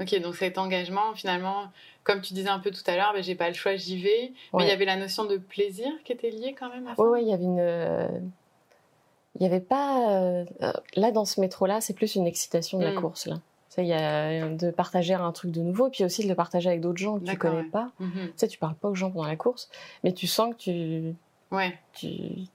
Ok, 0.00 0.20
donc 0.20 0.36
cet 0.36 0.58
engagement, 0.58 1.12
finalement, 1.14 1.64
comme 2.04 2.20
tu 2.20 2.32
disais 2.32 2.48
un 2.48 2.60
peu 2.60 2.70
tout 2.70 2.82
à 2.86 2.94
l'heure, 2.94 3.12
ben, 3.12 3.22
j'ai 3.22 3.34
pas 3.34 3.48
le 3.48 3.54
choix, 3.54 3.74
j'y 3.74 4.00
vais. 4.00 4.32
Mais 4.54 4.64
il 4.64 4.68
y 4.68 4.72
avait 4.72 4.84
la 4.84 4.96
notion 4.96 5.24
de 5.24 5.36
plaisir 5.36 5.88
qui 6.04 6.12
était 6.12 6.30
liée 6.30 6.54
quand 6.58 6.70
même 6.70 6.86
à 6.86 6.94
ça? 6.94 7.02
Oui, 7.02 7.08
ouais, 7.08 7.22
il 7.22 7.28
y 7.28 7.32
avait 7.32 7.44
une. 7.44 7.58
Euh, 7.58 8.08
il 9.34 9.42
y 9.42 9.46
avait 9.46 9.60
pas. 9.60 10.12
Euh, 10.12 10.44
là, 10.94 11.10
dans 11.10 11.24
ce 11.24 11.40
métro-là, 11.40 11.80
c'est 11.80 11.94
plus 11.94 12.14
une 12.14 12.26
excitation 12.26 12.78
de 12.78 12.84
la 12.84 12.92
mm. 12.92 13.00
course, 13.00 13.26
là. 13.26 13.40
Il 13.76 13.86
y 13.86 13.92
a 13.92 14.48
de 14.48 14.72
partager 14.72 15.14
un 15.14 15.30
truc 15.30 15.52
de 15.52 15.60
nouveau, 15.60 15.88
puis 15.88 16.04
aussi 16.04 16.24
de 16.24 16.28
le 16.28 16.34
partager 16.34 16.68
avec 16.68 16.80
d'autres 16.80 16.98
gens 16.98 17.20
que 17.20 17.24
tu 17.24 17.38
connais 17.38 17.62
pas. 17.62 17.92
Mm-hmm. 18.00 18.26
Tu 18.26 18.32
sais, 18.34 18.48
tu 18.48 18.58
parles 18.58 18.74
pas 18.74 18.88
aux 18.88 18.96
gens 18.96 19.08
pendant 19.08 19.28
la 19.28 19.36
course, 19.36 19.70
mais 20.02 20.12
tu 20.12 20.26
sens 20.26 20.52
que 20.52 20.58
tu. 20.58 21.14
Ouais. 21.52 21.78
Tu, 21.92 22.48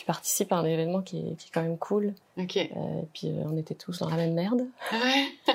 tu 0.00 0.06
participes 0.06 0.50
à 0.50 0.56
un 0.56 0.64
événement 0.64 1.02
qui 1.02 1.18
est, 1.18 1.36
qui 1.36 1.48
est 1.48 1.50
quand 1.52 1.60
même 1.60 1.76
cool. 1.76 2.14
Ok. 2.38 2.56
Euh, 2.56 2.62
et 2.62 3.06
puis 3.12 3.28
euh, 3.28 3.44
on 3.44 3.58
était 3.58 3.74
tous 3.74 3.98
dans 3.98 4.08
la 4.08 4.16
même 4.16 4.32
merde. 4.32 4.62
Ouais. 4.92 5.26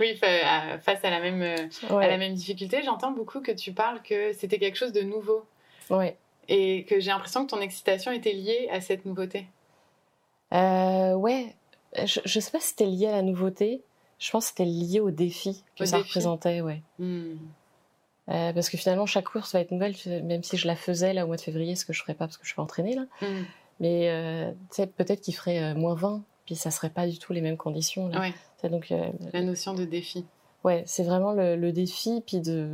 oui, 0.00 0.14
face 0.14 1.04
à 1.04 1.10
la 1.10 1.18
même, 1.18 1.42
euh, 1.42 1.98
à 1.98 2.06
la 2.06 2.18
même 2.18 2.34
difficulté, 2.34 2.82
j'entends 2.84 3.10
beaucoup 3.10 3.40
que 3.40 3.50
tu 3.50 3.72
parles 3.72 4.00
que 4.02 4.32
c'était 4.32 4.60
quelque 4.60 4.76
chose 4.76 4.92
de 4.92 5.00
nouveau. 5.00 5.44
Ouais. 5.90 6.16
Et 6.46 6.84
que 6.84 7.00
j'ai 7.00 7.10
l'impression 7.10 7.44
que 7.44 7.50
ton 7.50 7.60
excitation 7.60 8.12
était 8.12 8.32
liée 8.32 8.68
à 8.70 8.80
cette 8.80 9.06
nouveauté. 9.06 9.48
Euh, 10.54 11.14
ouais. 11.14 11.56
Je, 11.96 12.20
je 12.24 12.38
sais 12.38 12.52
pas 12.52 12.60
si 12.60 12.68
c'était 12.68 12.86
lié 12.86 13.08
à 13.08 13.12
la 13.12 13.22
nouveauté. 13.22 13.82
Je 14.20 14.30
pense 14.30 14.44
que 14.44 14.48
c'était 14.50 14.70
lié 14.70 15.00
au 15.00 15.10
défi 15.10 15.64
que 15.76 15.84
ça 15.84 15.98
représentait, 15.98 16.60
ouais. 16.60 16.80
Hmm. 17.00 17.38
Euh, 18.28 18.52
parce 18.52 18.70
que 18.70 18.76
finalement, 18.76 19.06
chaque 19.06 19.28
course 19.28 19.52
va 19.52 19.60
être 19.60 19.72
nouvelle, 19.72 19.94
même 20.24 20.42
si 20.42 20.56
je 20.56 20.66
la 20.66 20.76
faisais 20.76 21.12
là 21.12 21.24
au 21.24 21.26
mois 21.26 21.36
de 21.36 21.40
février, 21.40 21.74
ce 21.74 21.84
que 21.84 21.92
je 21.92 22.00
ferais 22.00 22.14
pas 22.14 22.26
parce 22.26 22.36
que 22.36 22.44
je 22.44 22.48
suis 22.48 22.56
pas 22.56 22.62
entraînée 22.62 22.94
là. 22.94 23.06
Mm. 23.20 23.44
Mais 23.80 24.10
euh, 24.10 24.52
peut-être 24.96 25.20
qu'il 25.20 25.34
ferait 25.34 25.60
euh, 25.60 25.74
moins 25.74 25.94
20, 25.94 26.22
puis 26.46 26.54
ça 26.54 26.70
serait 26.70 26.90
pas 26.90 27.08
du 27.08 27.18
tout 27.18 27.32
les 27.32 27.40
mêmes 27.40 27.56
conditions. 27.56 28.08
Là. 28.08 28.20
Ouais. 28.20 28.68
donc, 28.68 28.92
la 29.32 29.42
notion 29.42 29.74
de 29.74 29.84
défi. 29.84 30.24
Ouais, 30.62 30.84
c'est 30.86 31.02
vraiment 31.02 31.32
le, 31.32 31.72
défi, 31.72 32.22
puis 32.24 32.38
de 32.40 32.68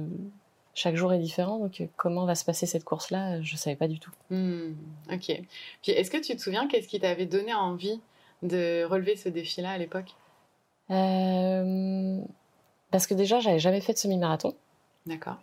chaque 0.75 0.97
jour 0.97 1.14
est 1.14 1.19
différent, 1.19 1.59
donc 1.59 1.88
comment 1.97 2.26
va 2.26 2.35
se 2.35 2.45
passer 2.45 2.67
cette 2.67 2.85
course-là, 2.85 3.40
je 3.40 3.57
savais 3.57 3.76
pas 3.76 3.88
du 3.88 3.99
tout. 3.99 4.12
Hmm, 4.28 4.75
ok. 5.11 5.40
Puis 5.83 5.93
est-ce 5.93 6.11
que 6.11 6.19
tu 6.19 6.37
te 6.37 6.43
souviens 6.43 6.69
qu'est-ce 6.69 6.88
qui 6.88 7.00
t'avait 7.00 7.25
donné 7.25 7.55
envie 7.55 7.99
de 8.43 8.85
relever 8.85 9.17
ce 9.17 9.31
défi-là 9.31 9.71
à 9.71 9.78
l'époque? 9.78 10.14
Parce 12.90 13.07
que 13.07 13.14
déjà, 13.14 13.40
j'avais 13.40 13.59
jamais 13.59 13.81
fait 13.81 13.95
de 13.95 13.99
semi-marathon. 13.99 14.55
D'accord. 15.09 15.37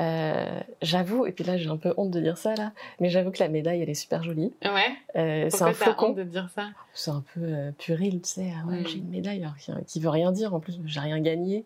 Euh, 0.00 0.60
j'avoue, 0.82 1.24
et 1.24 1.30
puis 1.30 1.44
là 1.44 1.56
j'ai 1.56 1.68
un 1.68 1.76
peu 1.76 1.94
honte 1.96 2.10
de 2.10 2.20
dire 2.20 2.36
ça 2.36 2.56
là, 2.56 2.72
mais 2.98 3.10
j'avoue 3.10 3.30
que 3.30 3.38
la 3.38 3.48
médaille 3.48 3.80
elle 3.80 3.90
est 3.90 3.94
super 3.94 4.24
jolie. 4.24 4.52
Ouais. 4.64 4.96
Euh, 5.14 5.48
c'est 5.50 5.62
un 5.62 5.72
flocon. 5.72 6.08
honte 6.08 6.16
de 6.16 6.24
dire 6.24 6.50
ça? 6.52 6.70
C'est 6.94 7.12
un 7.12 7.22
peu 7.32 7.42
euh, 7.42 7.70
tu 7.78 7.94
sais. 8.24 8.52
Ah 8.56 8.66
ouais, 8.66 8.80
hmm. 8.80 8.86
j'ai 8.88 8.98
une 8.98 9.10
médaille 9.10 9.42
alors, 9.42 9.56
qui, 9.56 9.72
qui, 9.86 10.00
veut 10.00 10.08
rien 10.08 10.32
dire 10.32 10.52
en 10.52 10.58
plus, 10.58 10.80
j'ai 10.84 11.00
rien 11.00 11.20
gagné. 11.20 11.64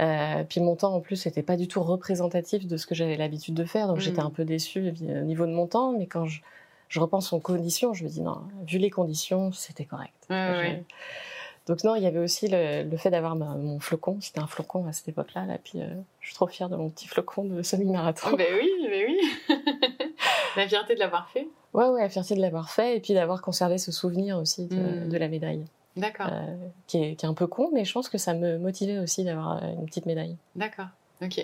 Euh, 0.00 0.42
puis 0.42 0.60
mon 0.60 0.74
temps 0.74 0.92
en 0.94 1.00
plus 1.00 1.24
n'était 1.24 1.44
pas 1.44 1.56
du 1.56 1.68
tout 1.68 1.80
représentatif 1.80 2.66
de 2.66 2.76
ce 2.76 2.88
que 2.88 2.96
j'avais 2.96 3.16
l'habitude 3.16 3.54
de 3.54 3.64
faire, 3.64 3.86
donc 3.86 4.00
j'étais 4.00 4.20
hmm. 4.20 4.26
un 4.26 4.30
peu 4.30 4.44
déçue 4.44 4.92
au 5.00 5.24
niveau 5.24 5.46
de 5.46 5.52
mon 5.52 5.68
temps. 5.68 5.92
Mais 5.92 6.06
quand 6.06 6.24
je, 6.24 6.40
je 6.88 6.98
repense 6.98 7.32
aux 7.32 7.38
conditions, 7.38 7.94
je 7.94 8.02
me 8.02 8.08
dis 8.08 8.20
non, 8.20 8.42
vu 8.66 8.78
les 8.78 8.90
conditions, 8.90 9.52
c'était 9.52 9.84
correct. 9.84 10.12
Ouais. 10.28 10.82
Donc 11.66 11.82
non, 11.82 11.94
il 11.94 12.02
y 12.02 12.06
avait 12.06 12.18
aussi 12.18 12.48
le, 12.48 12.96
fait 12.96 13.10
d'avoir 13.10 13.36
mon 13.36 13.80
flocon. 13.80 14.18
C'était 14.20 14.40
un 14.40 14.46
flocon 14.46 14.86
à 14.86 14.92
cette 14.92 15.08
époque-là. 15.08 15.46
Là. 15.46 15.58
Puis 15.62 15.80
euh, 15.80 15.86
je 16.20 16.26
suis 16.26 16.34
trop 16.34 16.46
fière 16.46 16.68
de 16.68 16.76
mon 16.76 16.90
petit 16.90 17.08
flocon 17.08 17.44
de 17.44 17.62
semi-marathon. 17.62 18.36
Ben 18.36 18.46
oui, 18.60 18.70
ben 18.88 19.06
oui. 19.08 19.56
la 20.56 20.68
fierté 20.68 20.94
de 20.94 21.00
l'avoir 21.00 21.28
fait. 21.30 21.48
Ouais, 21.72 21.88
ouais, 21.88 22.02
la 22.02 22.08
fierté 22.10 22.34
de 22.34 22.40
l'avoir 22.40 22.70
fait 22.70 22.96
et 22.96 23.00
puis 23.00 23.14
d'avoir 23.14 23.40
conservé 23.40 23.78
ce 23.78 23.92
souvenir 23.92 24.36
aussi 24.38 24.66
de, 24.66 24.76
hmm. 24.76 25.16
la 25.16 25.28
médaille. 25.28 25.64
D'accord. 25.96 26.28
Euh, 26.30 26.56
qui, 26.86 27.02
est, 27.02 27.14
qui, 27.14 27.24
est, 27.24 27.28
un 27.28 27.34
peu 27.34 27.46
con, 27.46 27.70
mais 27.72 27.84
je 27.84 27.92
pense 27.92 28.08
que 28.08 28.18
ça 28.18 28.34
me 28.34 28.58
motivait 28.58 28.98
aussi 28.98 29.24
d'avoir 29.24 29.62
une 29.64 29.86
petite 29.86 30.06
médaille. 30.06 30.36
D'accord. 30.56 30.88
Ok. 31.22 31.38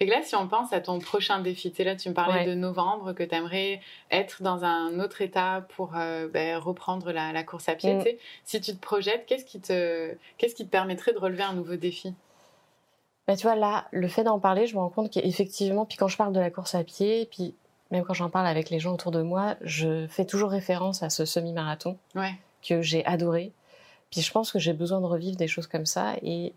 Et 0.00 0.06
là, 0.06 0.20
si 0.22 0.34
on 0.34 0.48
pense 0.48 0.72
à 0.72 0.80
ton 0.80 0.98
prochain 0.98 1.40
défi, 1.40 1.70
tu 1.70 1.76
sais, 1.76 1.84
là, 1.84 1.94
tu 1.94 2.08
me 2.08 2.14
parlais 2.14 2.44
de 2.44 2.54
novembre, 2.54 3.12
que 3.12 3.22
tu 3.22 3.34
aimerais 3.34 3.80
être 4.10 4.42
dans 4.42 4.64
un 4.64 4.98
autre 4.98 5.22
état 5.22 5.64
pour 5.76 5.96
euh, 5.96 6.28
ben, 6.28 6.58
reprendre 6.58 7.12
la, 7.12 7.44
course 7.44 7.68
à 7.68 7.74
pied. 7.74 7.94
Mm. 7.94 8.04
Si 8.44 8.60
tu 8.60 8.72
te 8.72 8.80
projettes, 8.80 9.24
qu'est-ce 9.26 9.44
qui 9.44 9.60
te, 9.60 10.14
qu'est-ce 10.38 10.54
qui 10.54 10.64
te 10.64 10.70
permettrait 10.70 11.12
de 11.12 11.18
relever 11.18 11.44
un 11.44 11.54
nouveau 11.54 11.76
défi? 11.76 12.14
Bah, 13.28 13.36
Tu 13.36 13.42
vois, 13.42 13.54
là, 13.54 13.86
le 13.92 14.08
fait 14.08 14.24
d'en 14.24 14.40
parler, 14.40 14.66
je 14.66 14.74
me 14.74 14.80
rends 14.80 14.90
compte 14.90 15.12
qu'effectivement, 15.12 15.86
puis 15.86 15.96
quand 15.96 16.08
je 16.08 16.16
parle 16.16 16.32
de 16.32 16.40
la 16.40 16.50
course 16.50 16.74
à 16.74 16.82
pied, 16.82 17.28
puis 17.30 17.54
même 17.92 18.04
quand 18.04 18.14
j'en 18.14 18.30
parle 18.30 18.46
avec 18.46 18.70
les 18.70 18.80
gens 18.80 18.94
autour 18.94 19.12
de 19.12 19.22
moi, 19.22 19.56
je 19.60 20.06
fais 20.08 20.24
toujours 20.24 20.50
référence 20.50 21.02
à 21.02 21.10
ce 21.10 21.24
semi-marathon 21.24 21.96
que 22.66 22.82
j'ai 22.82 23.04
adoré. 23.04 23.52
Puis 24.10 24.20
je 24.20 24.32
pense 24.32 24.50
que 24.50 24.58
j'ai 24.58 24.72
besoin 24.72 25.00
de 25.00 25.06
revivre 25.06 25.36
des 25.36 25.46
choses 25.46 25.66
comme 25.66 25.86
ça. 25.86 26.14
Et 26.22 26.54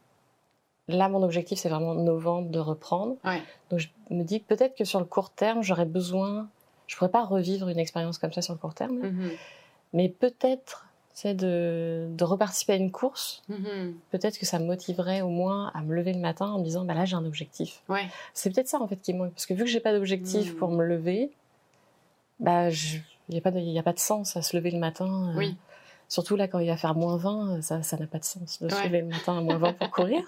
là, 0.88 1.10
mon 1.10 1.24
objectif, 1.24 1.60
c'est 1.60 1.70
vraiment 1.70 1.94
novembre 1.96 2.50
de 2.50 2.60
reprendre. 2.60 3.16
Donc, 3.70 3.80
je 3.80 3.88
me 4.10 4.24
dis 4.24 4.42
que 4.42 4.46
peut-être 4.46 4.76
que 4.76 4.86
sur 4.86 5.00
le 5.00 5.06
court 5.06 5.30
terme, 5.30 5.64
j'aurais 5.64 5.86
besoin. 5.86 6.48
Je 6.88 6.96
pourrais 6.96 7.10
pas 7.10 7.26
revivre 7.26 7.70
une 7.70 7.80
expérience 7.80 8.18
comme 8.18 8.32
ça 8.32 8.42
sur 8.42 8.54
le 8.54 8.60
court 8.60 8.76
terme, 8.76 9.00
mm-hmm. 9.00 9.32
mais 9.94 10.10
peut-être 10.10 10.86
c'est 11.14 11.34
de, 11.34 12.08
de 12.10 12.24
reparticiper 12.26 12.74
à 12.74 12.76
une 12.76 12.92
course. 12.92 13.42
Mm-hmm. 13.50 13.94
Peut-être 14.12 14.38
que 14.38 14.46
ça 14.46 14.60
me 14.60 14.66
motiverait 14.66 15.22
au 15.22 15.30
moins 15.30 15.72
à 15.74 15.82
me 15.82 15.96
lever 15.96 16.14
le 16.14 16.20
matin 16.20 16.48
en 16.48 16.60
me 16.60 16.64
disant, 16.64 16.86
bah 16.86 16.94
là, 16.94 17.06
j'ai 17.06 17.16
un 17.16 17.26
objectif. 17.26 17.82
C'est 18.34 18.54
peut-être 18.54 18.68
ça 18.68 18.80
en 18.82 18.88
fait 18.88 18.98
qui 18.98 19.14
manque, 19.14 19.32
parce 19.32 19.46
que 19.46 19.54
vu 19.54 19.64
que 19.64 19.70
j'ai 19.70 19.80
pas 19.80 19.94
d'objectif 19.94 20.54
mm. 20.54 20.58
pour 20.58 20.70
me 20.72 20.84
lever, 20.84 21.32
bah, 22.40 22.70
il 22.70 23.02
n'y 23.30 23.38
a 23.38 23.42
pas 23.42 23.52
de, 23.52 23.80
a 23.80 23.84
pas 23.84 23.94
de 23.94 24.00
sens 24.00 24.36
à 24.36 24.42
se 24.42 24.56
lever 24.56 24.72
le 24.72 24.80
matin. 24.80 25.30
Euh, 25.30 25.38
oui. 25.38 25.56
Surtout 26.08 26.36
là, 26.36 26.48
quand 26.48 26.60
il 26.60 26.68
va 26.68 26.78
faire 26.78 26.96
moins 26.96 27.18
20, 27.18 27.62
ça 27.62 27.80
n'a 27.98 28.08
pas 28.08 28.20
de 28.20 28.24
sens 28.24 28.62
de 28.62 28.70
se 28.70 28.84
lever 28.84 29.02
le 29.02 29.08
matin 29.08 29.40
à 29.40 29.42
moins 29.42 29.58
20 29.58 29.74
pour 29.74 29.90
courir. 29.92 30.24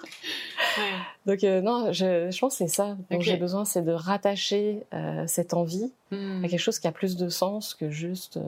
Donc 1.25 1.43
euh, 1.43 1.61
non, 1.61 1.91
je, 1.91 2.31
je, 2.31 2.39
pense 2.39 2.53
que 2.53 2.57
c'est 2.57 2.67
ça 2.67 2.97
dont 3.11 3.19
j'ai 3.19 3.37
besoin, 3.37 3.65
c'est 3.65 3.83
de 3.83 3.91
rattacher 3.91 4.85
euh, 4.93 5.25
cette 5.27 5.53
envie 5.53 5.91
hmm. 6.11 6.43
à 6.43 6.47
quelque 6.47 6.59
chose 6.59 6.79
qui 6.79 6.87
a 6.87 6.91
plus 6.91 7.15
de 7.15 7.29
sens 7.29 7.75
que 7.75 7.89
juste 7.89 8.37
euh, 8.37 8.41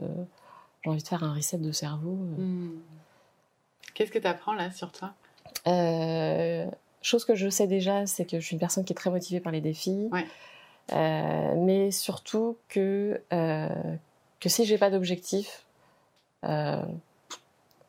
j'ai 0.82 0.90
envie 0.90 1.02
de 1.02 1.08
faire 1.08 1.22
un 1.22 1.34
reset 1.34 1.58
de 1.58 1.72
cerveau. 1.72 2.14
Hmm. 2.14 2.70
Qu'est-ce 3.94 4.10
que 4.10 4.18
tu 4.18 4.26
apprends 4.26 4.54
là 4.54 4.70
sur 4.70 4.90
toi? 4.92 5.12
Chose 7.02 7.24
que 7.24 7.34
je 7.34 7.48
sais 7.48 7.66
déjà, 7.66 8.06
c'est 8.06 8.24
que 8.24 8.40
je 8.40 8.44
suis 8.44 8.54
une 8.54 8.60
personne 8.60 8.84
qui 8.84 8.92
est 8.92 8.96
très 8.96 9.10
motivée 9.10 9.40
par 9.40 9.52
les 9.52 9.60
défis. 9.60 10.10
mais 10.90 11.90
surtout 11.90 12.56
que, 12.68 13.20
que 13.30 14.48
si 14.48 14.64
j'ai 14.64 14.78
pas 14.78 14.90
d'objectif, 14.90 15.64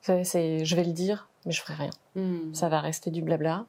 c'est, 0.02 0.66
je 0.66 0.76
vais 0.76 0.84
le 0.84 0.94
dire, 0.94 1.28
mais 1.46 1.52
je 1.52 1.62
ferai 1.62 1.76
rien. 1.76 1.92
Hmm. 2.16 2.54
Ça 2.54 2.70
va 2.70 2.82
rester 2.82 3.12
du 3.12 3.22
blabla. 3.22 3.66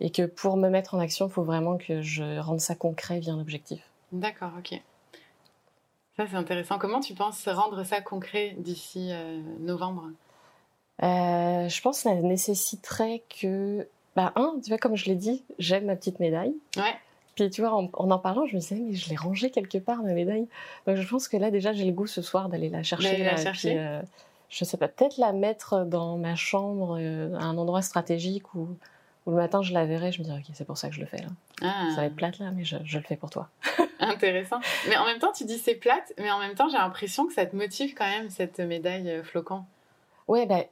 Et 0.00 0.10
que 0.10 0.26
pour 0.26 0.56
me 0.56 0.68
mettre 0.68 0.94
en 0.94 0.98
action, 0.98 1.26
il 1.26 1.32
faut 1.32 1.42
vraiment 1.42 1.78
que 1.78 2.02
je 2.02 2.38
rende 2.38 2.60
ça 2.60 2.74
concret 2.74 3.18
via 3.18 3.32
un 3.32 3.40
objectif. 3.40 3.80
D'accord, 4.12 4.52
ok. 4.58 4.80
Ça, 6.16 6.26
c'est 6.30 6.36
intéressant. 6.36 6.78
Comment 6.78 7.00
tu 7.00 7.14
penses 7.14 7.46
rendre 7.48 7.84
ça 7.84 8.00
concret 8.00 8.54
d'ici 8.58 9.08
euh, 9.12 9.40
novembre? 9.60 10.10
Euh, 11.02 11.68
Je 11.68 11.80
pense 11.82 11.98
que 11.98 12.02
ça 12.04 12.14
nécessiterait 12.14 13.22
que. 13.40 13.86
Bah, 14.14 14.32
un, 14.36 14.54
tu 14.62 14.70
vois, 14.70 14.78
comme 14.78 14.96
je 14.96 15.06
l'ai 15.06 15.14
dit, 15.14 15.44
j'aime 15.58 15.86
ma 15.86 15.96
petite 15.96 16.20
médaille. 16.20 16.54
Ouais. 16.76 16.94
Puis 17.34 17.50
tu 17.50 17.60
vois, 17.60 17.74
en, 17.74 17.90
en, 17.92 18.18
parlant, 18.18 18.46
je 18.46 18.54
me 18.54 18.60
disais, 18.60 18.76
mais 18.76 18.94
je 18.94 19.10
l'ai 19.10 19.16
rangée 19.16 19.50
quelque 19.50 19.76
part, 19.76 20.02
ma 20.02 20.12
médaille. 20.14 20.48
Donc 20.86 20.96
je 20.96 21.06
pense 21.06 21.28
que 21.28 21.36
là, 21.36 21.50
déjà, 21.50 21.74
j'ai 21.74 21.84
le 21.84 21.92
goût 21.92 22.06
ce 22.06 22.22
soir 22.22 22.48
d'aller 22.48 22.70
la 22.70 22.82
chercher. 22.82 23.24
la 23.24 23.36
chercher? 23.36 23.78
Euh, 23.78 24.00
je 24.48 24.64
sais 24.64 24.76
pas, 24.76 24.88
peut-être 24.88 25.18
la 25.18 25.32
mettre 25.32 25.84
dans 25.84 26.16
ma 26.16 26.34
chambre 26.34 26.98
euh, 27.00 27.34
à 27.36 27.44
un 27.44 27.56
endroit 27.58 27.82
stratégique 27.82 28.54
où, 28.54 28.68
où, 29.26 29.30
le 29.30 29.36
matin 29.36 29.62
je 29.62 29.72
la 29.72 29.84
verrai, 29.84 30.12
je 30.12 30.20
me 30.20 30.24
dirais, 30.24 30.38
ok, 30.38 30.52
c'est 30.54 30.64
pour 30.64 30.78
ça 30.78 30.88
que 30.88 30.94
je 30.94 31.00
le 31.00 31.06
fais 31.06 31.18
là. 31.18 31.28
Ah. 31.62 31.88
Ça 31.90 32.02
va 32.02 32.06
être 32.06 32.16
plate 32.16 32.38
là, 32.38 32.50
mais 32.52 32.64
je, 32.64 32.76
je 32.84 32.98
le 32.98 33.04
fais 33.04 33.16
pour 33.16 33.30
toi. 33.30 33.48
Intéressant. 34.00 34.60
Mais 34.88 34.96
en 34.96 35.04
même 35.04 35.18
temps, 35.18 35.32
tu 35.32 35.44
dis 35.44 35.58
c'est 35.58 35.74
plate, 35.74 36.12
mais 36.18 36.30
en 36.30 36.38
même 36.38 36.54
temps, 36.54 36.68
j'ai 36.68 36.78
l'impression 36.78 37.26
que 37.26 37.32
ça 37.32 37.46
te 37.46 37.56
motive 37.56 37.94
quand 37.94 38.08
même, 38.08 38.30
cette 38.30 38.60
médaille 38.60 39.10
euh, 39.10 39.22
flocon. 39.22 39.64
Ouais, 40.28 40.46
ben, 40.46 40.64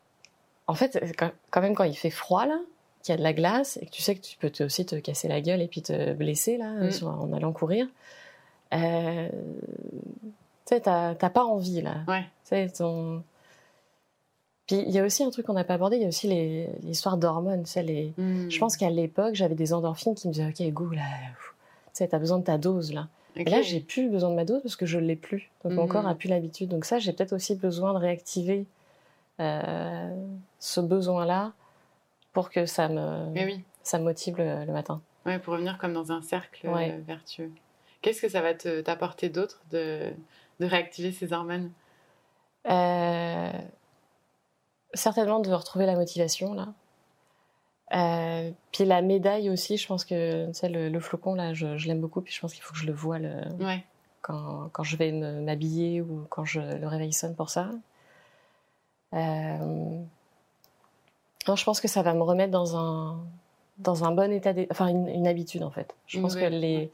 en 0.67 0.75
fait, 0.75 0.99
quand 1.51 1.61
même, 1.61 1.75
quand 1.75 1.85
il 1.85 1.97
fait 1.97 2.11
froid 2.11 2.47
là, 2.47 2.59
qu'il 3.03 3.13
y 3.13 3.15
a 3.15 3.19
de 3.19 3.23
la 3.23 3.33
glace 3.33 3.79
et 3.81 3.87
que 3.87 3.91
tu 3.91 4.03
sais 4.03 4.15
que 4.15 4.23
tu 4.23 4.37
peux 4.39 4.51
aussi 4.65 4.87
te 4.87 4.97
casser 4.97 5.29
la 5.29 5.41
gueule 5.41 5.61
et 5.61 5.69
puis 5.69 5.83
te 5.83 6.15
blesser 6.15 6.57
là, 6.57 6.71
mm. 6.71 7.07
en 7.07 7.33
allant 7.33 7.53
courir. 7.53 7.87
Euh, 8.73 9.29
tu 10.67 10.75
sais, 10.75 10.81
t'as 10.81 11.15
pas 11.15 11.45
envie 11.45 11.83
là. 11.83 11.97
Ouais. 12.09 12.23
Tu 12.23 12.51
sais, 12.51 12.69
ton 12.71 13.23
puis 14.67 14.77
il 14.77 14.91
y 14.91 14.99
a 14.99 15.05
aussi 15.05 15.23
un 15.23 15.31
truc 15.31 15.47
qu'on 15.47 15.53
n'a 15.53 15.65
pas 15.65 15.75
abordé, 15.75 15.97
il 15.97 16.03
y 16.03 16.05
a 16.07 16.09
aussi 16.09 16.27
l'histoire 16.83 17.19
d'hormones. 17.19 17.65
Les... 17.77 18.15
Hmm. 18.17 18.49
Je 18.49 18.59
pense 18.59 18.77
qu'à 18.77 18.91
l'époque, 18.91 19.35
j'avais 19.35 19.55
des 19.55 19.75
endorphines 19.75 20.15
qui 20.15 20.29
me 20.29 20.33
disaient 20.33 20.49
Ok, 20.49 20.73
go, 20.73 20.91
là, 20.91 21.03
tu 21.03 21.91
sais, 21.93 22.09
t'as 22.09 22.19
besoin 22.19 22.39
de 22.39 22.45
ta 22.45 22.57
dose 22.57 22.93
là. 22.93 23.09
Et 23.37 23.45
là, 23.45 23.63
j'ai 23.63 23.81
plus 23.81 24.09
besoin 24.09 24.31
de 24.31 24.37
ma 24.37 24.45
dose 24.45 24.63
parce 24.63 24.77
que 24.77 24.87
je 24.87 24.99
l'ai 24.99 25.17
plus. 25.17 25.51
Donc 25.65 25.73
mon 25.73 25.89
corps 25.89 26.05
hmm. 26.05 26.09
a 26.09 26.15
plus 26.15 26.29
l'habitude. 26.29 26.69
Donc 26.69 26.85
ça, 26.85 26.99
j'ai 26.99 27.13
peut-être 27.13 27.33
aussi 27.33 27.57
besoin 27.57 27.93
de 27.93 27.99
réactiver 27.99 28.65
euh, 29.41 30.15
ce 30.61 30.81
besoin-là 30.81 31.53
pour 32.33 32.51
que 32.51 32.65
ça 32.67 32.89
me, 32.89 33.33
ça 33.83 33.99
me 33.99 34.05
motive 34.05 34.37
le, 34.39 34.73
matin. 34.73 35.03
Ouais, 35.27 35.39
pour 35.39 35.55
revenir 35.55 35.79
comme 35.79 35.93
dans 35.93 36.13
un 36.13 36.23
cercle 36.23 36.67
euh, 36.67 36.99
vertueux. 37.07 37.51
Qu'est-ce 38.03 38.23
que 38.23 38.29
ça 38.29 38.41
va 38.41 38.55
t'apporter 38.55 39.29
d'autre 39.29 39.63
de, 39.73 40.11
de 40.61 40.67
réactiver 40.67 41.11
ces 41.11 41.33
hormones? 41.33 41.71
Euh, 42.67 43.51
certainement 44.95 45.41
de 45.41 45.53
retrouver 45.53 45.87
la 45.87 45.95
motivation 45.95 46.55
là. 46.55 46.69
Euh, 47.93 48.51
puis 48.73 48.85
la 48.85 49.03
médaille 49.03 49.51
aussi, 49.51 49.77
je 49.77 49.87
pense 49.87 50.05
que 50.05 50.51
tu 50.53 50.69
le, 50.69 51.01
flocon 51.01 51.35
là, 51.35 51.53
je, 51.53 51.67
l'aime 51.87 52.01
beaucoup. 52.01 52.21
Puis 52.23 52.33
je 52.33 52.41
pense 52.41 52.55
qu'il 52.55 52.63
faut 52.63 52.73
que 52.73 52.81
je 52.81 52.87
le 52.87 52.93
vois 52.93 53.19
le, 53.19 53.43
quand, 54.23 54.71
quand, 54.73 54.83
je 54.83 54.97
vais 54.97 55.13
m'habiller 55.13 56.01
ou 56.01 56.27
quand 56.31 56.45
je, 56.45 56.61
le 56.61 56.87
réveil 56.87 57.13
sonne 57.13 57.35
pour 57.35 57.51
ça. 57.51 57.71
Euh, 59.13 60.01
je 61.47 61.65
pense 61.65 61.81
que 61.81 61.89
ça 61.89 62.03
va 62.03 62.15
me 62.15 62.23
remettre 62.23 62.51
dans 62.51 62.77
un 62.77 63.19
dans 63.79 64.05
un 64.05 64.13
bon 64.13 64.31
état, 64.31 64.53
enfin 64.71 64.89
une, 64.89 65.27
habitude 65.27 65.63
en 65.63 65.71
fait. 65.71 65.95
Je 66.07 66.21
pense 66.21 66.37
que 66.37 66.45
les 66.45 66.91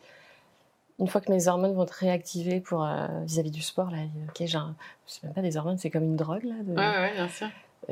une 0.99 1.09
fois 1.09 1.21
que 1.23 1.31
mes 1.31 1.49
hormones 1.49 1.75
vont 1.75 1.85
être 1.85 1.91
réactivées 1.91 2.61
pour 2.61 2.85
euh, 2.85 3.07
vis-à-vis 3.25 3.51
du 3.51 3.63
sport 3.63 3.91
là, 3.91 3.99
ok, 4.29 4.47
j'ai 4.47 4.59
c'est 5.07 5.25
même 5.25 5.33
pas 5.33 5.43
des 5.43 5.57
hormones, 5.57 5.79
c'est 5.79 5.91
comme 5.91 6.05
une 6.05 6.17
drogue 6.17 6.45
là. 6.45 6.55
De, 6.63 6.73
ouais, 6.73 6.77
ouais, 6.77 7.15
bien 7.15 7.29
sûr 7.29 7.49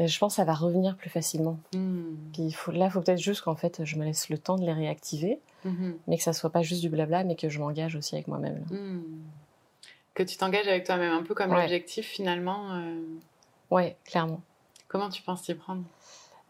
je 0.06 0.18
pense 0.18 0.34
que 0.34 0.37
ça 0.37 0.44
va 0.44 0.54
revenir 0.54 0.96
plus 0.96 1.11
facilement. 1.11 1.58
Puis 2.32 2.52
faut, 2.52 2.70
là, 2.70 2.87
il 2.87 2.90
faut 2.90 3.00
peut-être 3.00 3.20
juste 3.20 3.42
qu'en 3.42 3.56
fait, 3.56 3.84
je 3.84 3.96
me 3.96 4.04
laisse 4.04 4.28
le 4.28 4.38
temps 4.38 4.56
de 4.56 4.64
les 4.64 4.72
réactiver, 4.72 5.40
hmm. 5.64 5.92
mais 6.06 6.16
que 6.16 6.22
ça 6.22 6.32
soit 6.32 6.50
pas 6.50 6.62
juste 6.62 6.80
du 6.80 6.88
blabla, 6.88 7.24
mais 7.24 7.34
que 7.34 7.48
je 7.48 7.58
m'engage 7.58 7.96
aussi 7.96 8.14
avec 8.14 8.28
moi-même. 8.28 8.64
Hmm. 8.70 9.02
Que 10.14 10.22
tu 10.22 10.37
t'engages 10.37 10.68
avec 10.68 10.84
toi-même, 10.84 11.12
un 11.12 11.22
peu 11.22 11.34
comme 11.34 11.52
l'objectif 11.52 12.06
finalement. 12.06 12.74
Euh... 12.74 13.00
Ouais, 13.70 13.96
clairement. 14.04 14.40
Comment 14.88 15.08
tu 15.08 15.22
penses 15.22 15.42
t'y 15.42 15.54
prendre? 15.54 15.82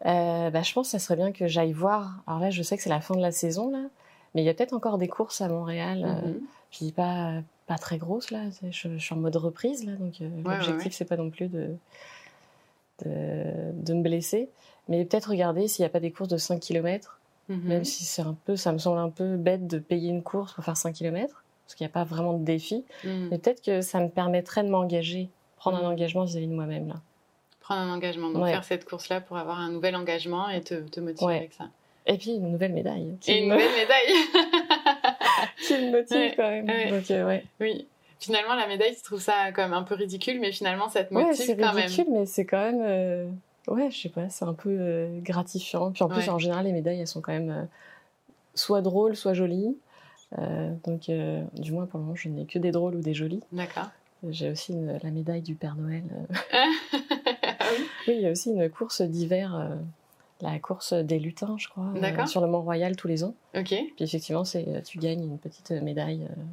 Euh, 0.05 0.49
bah, 0.49 0.61
Je 0.61 0.73
pense 0.73 0.87
que 0.87 0.91
ça 0.91 0.99
serait 0.99 1.17
bien 1.17 1.31
que 1.31 1.47
j'aille 1.47 1.73
voir. 1.73 2.21
Alors 2.25 2.39
là, 2.39 2.49
je 2.49 2.63
sais 2.63 2.77
que 2.77 2.83
c'est 2.83 2.89
la 2.89 3.01
fin 3.01 3.15
de 3.15 3.21
la 3.21 3.31
saison, 3.31 3.69
là, 3.69 3.83
mais 4.33 4.41
il 4.41 4.45
y 4.45 4.49
a 4.49 4.53
peut-être 4.53 4.73
encore 4.73 4.97
des 4.97 5.07
courses 5.07 5.41
à 5.41 5.49
Montréal. 5.49 6.05
Euh, 6.05 6.33
puis 6.71 6.91
pas, 6.91 7.41
pas 7.67 7.77
très 7.77 7.97
grosses, 7.97 8.31
là. 8.31 8.43
Je, 8.69 8.97
suis 8.97 9.13
en 9.13 9.17
mode 9.17 9.35
reprise, 9.35 9.85
là, 9.85 9.93
donc 9.93 10.15
l'objectif, 10.19 10.93
c'est 10.93 11.05
pas 11.05 11.17
non 11.17 11.29
plus 11.29 11.47
de 11.47 11.75
de, 13.05 13.93
me 13.93 14.01
blesser. 14.01 14.49
Mais 14.87 15.05
peut-être 15.05 15.29
regarder 15.29 15.67
s'il 15.67 15.83
n'y 15.83 15.87
a 15.87 15.89
pas 15.89 15.99
des 15.99 16.11
courses 16.11 16.29
de 16.29 16.37
5 16.37 16.59
km 16.59 17.19
Mhm. 17.49 17.67
Même 17.67 17.83
si 17.83 18.03
c'est 18.03 18.21
un 18.21 18.37
peu, 18.45 18.55
ça 18.55 18.71
me 18.71 18.77
semble 18.77 18.99
un 18.99 19.09
peu 19.09 19.35
bête 19.35 19.67
de 19.67 19.79
payer 19.79 20.09
une 20.09 20.23
course 20.23 20.53
pour 20.53 20.63
faire 20.63 20.77
5 20.77 20.93
km, 20.93 21.43
parce 21.65 21.75
qu'il 21.75 21.85
n'y 21.85 21.91
a 21.91 21.93
pas 21.93 22.03
vraiment 22.03 22.33
de 22.33 22.45
défi. 22.45 22.85
Mhm. 23.03 23.29
Mais 23.31 23.37
peut-être 23.39 23.63
que 23.63 23.81
ça 23.81 23.99
me 23.99 24.09
permettrait 24.09 24.63
de 24.63 24.69
m'engager, 24.69 25.29
prendre 25.57 25.77
un 25.77 25.89
engagement 25.89 26.23
vis-à-vis 26.23 26.47
de 26.47 26.53
moi-même 26.53 26.87
là. 26.87 26.95
Prendre 27.59 27.81
un 27.81 27.93
engagement, 27.93 28.29
donc 28.31 28.45
faire 28.45 28.63
cette 28.63 28.85
course-là 28.85 29.21
pour 29.21 29.37
avoir 29.37 29.59
un 29.59 29.71
nouvel 29.71 29.95
engagement 29.95 30.49
et 30.49 30.61
te, 30.61 30.75
te 30.75 30.99
motiver 30.99 31.35
avec 31.35 31.53
ça. 31.53 31.69
Et 32.07 32.17
puis 32.17 32.31
une 32.31 32.51
nouvelle 32.51 32.73
médaille. 32.73 33.15
Et 33.27 33.43
une 33.43 33.49
nouvelle 33.49 33.71
médaille. 33.71 34.13
qui 35.67 35.73
me 35.73 35.91
motive 35.91 36.33
quand 36.35 36.49
même. 36.49 36.65
Donc, 36.89 37.11
euh, 37.11 37.27
ouais. 37.27 37.43
Oui. 37.59 37.87
Finalement, 38.19 38.55
la 38.55 38.67
médaille, 38.67 38.95
tu 38.95 39.01
trouves 39.01 39.21
ça 39.21 39.51
comme 39.51 39.73
un 39.73 39.83
peu 39.83 39.95
ridicule, 39.95 40.39
mais 40.39 40.51
finalement, 40.51 40.89
ça 40.89 41.03
te 41.03 41.13
motive 41.13 41.55
quand 41.57 41.73
même. 41.73 41.87
C'est 41.87 42.01
ridicule, 42.01 42.07
mais 42.11 42.25
c'est 42.25 42.45
quand 42.45 42.59
même. 42.59 42.81
Euh, 42.81 43.29
ouais, 43.67 43.89
je 43.91 44.01
sais 44.01 44.09
pas, 44.09 44.29
c'est 44.29 44.45
un 44.45 44.53
peu 44.53 44.69
euh, 44.69 45.19
gratifiant. 45.21 45.91
Puis 45.91 46.03
en 46.03 46.09
plus, 46.09 46.27
en 46.29 46.37
général, 46.37 46.65
les 46.65 46.73
médailles, 46.73 46.99
elles 46.99 47.07
sont 47.07 47.21
quand 47.21 47.33
même 47.33 47.67
soit 48.55 48.81
drôles, 48.81 49.15
soit 49.15 49.33
jolies. 49.33 49.77
donc, 50.85 51.09
du 51.53 51.71
moins, 51.71 51.85
pour 51.85 51.99
le 51.99 52.05
moment, 52.05 52.15
je 52.15 52.29
n'ai 52.29 52.45
que 52.45 52.59
des 52.59 52.71
drôles 52.71 52.95
ou 52.95 53.01
des 53.01 53.13
jolies. 53.13 53.41
D'accord. 53.51 53.89
J'ai 54.29 54.51
aussi 54.51 54.75
la 55.01 55.11
médaille 55.11 55.41
du 55.41 55.55
Père 55.55 55.75
Noël. 55.75 56.03
ah 56.51 56.65
oui. 57.71 57.85
oui, 58.07 58.15
il 58.17 58.21
y 58.21 58.27
a 58.27 58.31
aussi 58.31 58.49
une 58.49 58.69
course 58.69 59.01
d'hiver 59.01 59.79
la 60.41 60.59
course 60.59 60.93
des 60.93 61.19
lutins, 61.19 61.55
je 61.57 61.67
crois, 61.67 61.91
euh, 61.95 62.25
sur 62.25 62.41
le 62.41 62.47
Mont-Royal 62.47 62.95
tous 62.95 63.07
les 63.07 63.23
ans. 63.23 63.33
Ok. 63.55 63.67
Puis 63.67 63.93
effectivement, 63.99 64.45
c'est 64.45 64.67
euh, 64.67 64.81
tu 64.81 64.97
gagnes 64.97 65.23
une 65.23 65.37
petite 65.37 65.71
médaille 65.71 66.27
euh, 66.29 66.43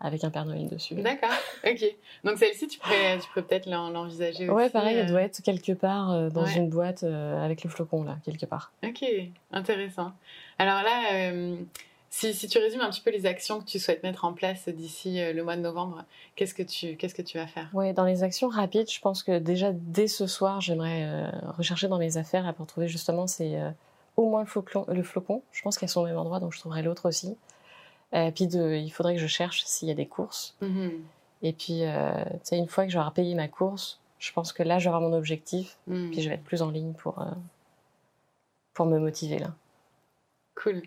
avec 0.00 0.24
un 0.24 0.30
Père 0.30 0.44
Noël 0.44 0.68
dessus. 0.68 0.94
D'accord, 0.94 1.30
ok. 1.66 1.84
Donc 2.24 2.38
celle-ci, 2.38 2.68
tu 2.68 2.78
pourrais, 2.78 3.18
tu 3.18 3.28
peut-être 3.34 3.68
l'envisager 3.68 4.48
aussi. 4.48 4.56
Ouais, 4.56 4.70
pareil, 4.70 4.96
elle 4.96 5.06
doit 5.06 5.22
être 5.22 5.42
quelque 5.42 5.72
part 5.72 6.30
dans 6.30 6.46
une 6.46 6.68
boîte 6.68 7.02
avec 7.02 7.64
le 7.64 7.70
flocon, 7.70 8.04
là, 8.04 8.18
quelque 8.24 8.46
part. 8.46 8.72
Ok, 8.84 9.04
intéressant. 9.52 10.12
Alors 10.58 10.82
là, 10.82 11.32
si, 12.10 12.32
si, 12.32 12.48
tu 12.48 12.58
résumes 12.58 12.80
un 12.80 12.88
petit 12.88 13.02
peu 13.02 13.10
les 13.10 13.26
actions 13.26 13.60
que 13.60 13.66
tu 13.66 13.78
souhaites 13.78 14.02
mettre 14.02 14.24
en 14.24 14.32
place 14.32 14.70
d'ici 14.70 15.20
euh, 15.20 15.34
le 15.34 15.44
mois 15.44 15.54
de 15.54 15.60
novembre, 15.60 16.04
qu'est-ce 16.34 16.54
que 16.54 16.62
tu, 16.62 16.96
qu'est-ce 16.96 17.14
que 17.14 17.20
tu 17.20 17.36
vas 17.36 17.46
faire? 17.46 17.68
Oui, 17.74 17.92
dans 17.92 18.06
les 18.06 18.22
actions 18.22 18.48
rapides, 18.48 18.90
je 18.90 19.00
pense 19.00 19.22
que 19.22 19.38
déjà 19.38 19.72
dès 19.72 20.08
ce 20.08 20.26
soir, 20.26 20.62
j'aimerais 20.62 21.04
euh, 21.04 21.30
rechercher 21.58 21.88
dans 21.88 21.98
mes 21.98 22.16
affaires 22.16 22.54
pour 22.54 22.66
trouver 22.66 22.88
justement 22.88 23.26
euh, 23.40 23.70
au 24.16 24.30
moins 24.30 24.40
le 24.40 24.46
flocon, 24.46 24.86
le 24.88 25.02
flocon. 25.02 25.42
Je 25.52 25.60
pense 25.60 25.76
qu'elles 25.76 25.90
sont 25.90 26.00
au 26.00 26.06
même 26.06 26.16
endroit, 26.16 26.40
donc 26.40 26.54
je 26.54 26.60
trouverai 26.60 26.82
l'autre 26.82 27.06
aussi. 27.06 27.36
Et 28.12 28.30
puis 28.32 28.46
de, 28.46 28.74
il 28.74 28.90
faudrait 28.90 29.14
que 29.14 29.20
je 29.20 29.26
cherche 29.26 29.64
s'il 29.64 29.88
y 29.88 29.90
a 29.90 29.94
des 29.94 30.06
courses. 30.06 30.56
Mm-hmm. 30.62 30.90
Et 31.42 31.52
puis, 31.52 31.82
tu 31.82 32.38
sais, 32.44 32.56
une 32.56 32.68
fois 32.68 32.84
que 32.86 32.90
j'aurai 32.90 33.10
payé 33.10 33.34
ma 33.34 33.48
course, 33.48 34.00
je 34.18 34.32
pense 34.32 34.52
que 34.52 34.62
là, 34.62 34.78
j'aurai 34.78 35.00
mon 35.00 35.12
objectif. 35.12 35.76
Mm. 35.86 36.10
Puis 36.10 36.22
je 36.22 36.28
vais 36.28 36.36
être 36.36 36.44
plus 36.44 36.62
en 36.62 36.70
ligne 36.70 36.94
pour, 36.94 37.22
pour 38.72 38.86
me 38.86 38.98
motiver 38.98 39.38
là. 39.38 39.54
Cool. 40.54 40.82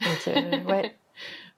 Donc, 0.00 0.28
euh, 0.28 0.64
ouais. 0.64 0.94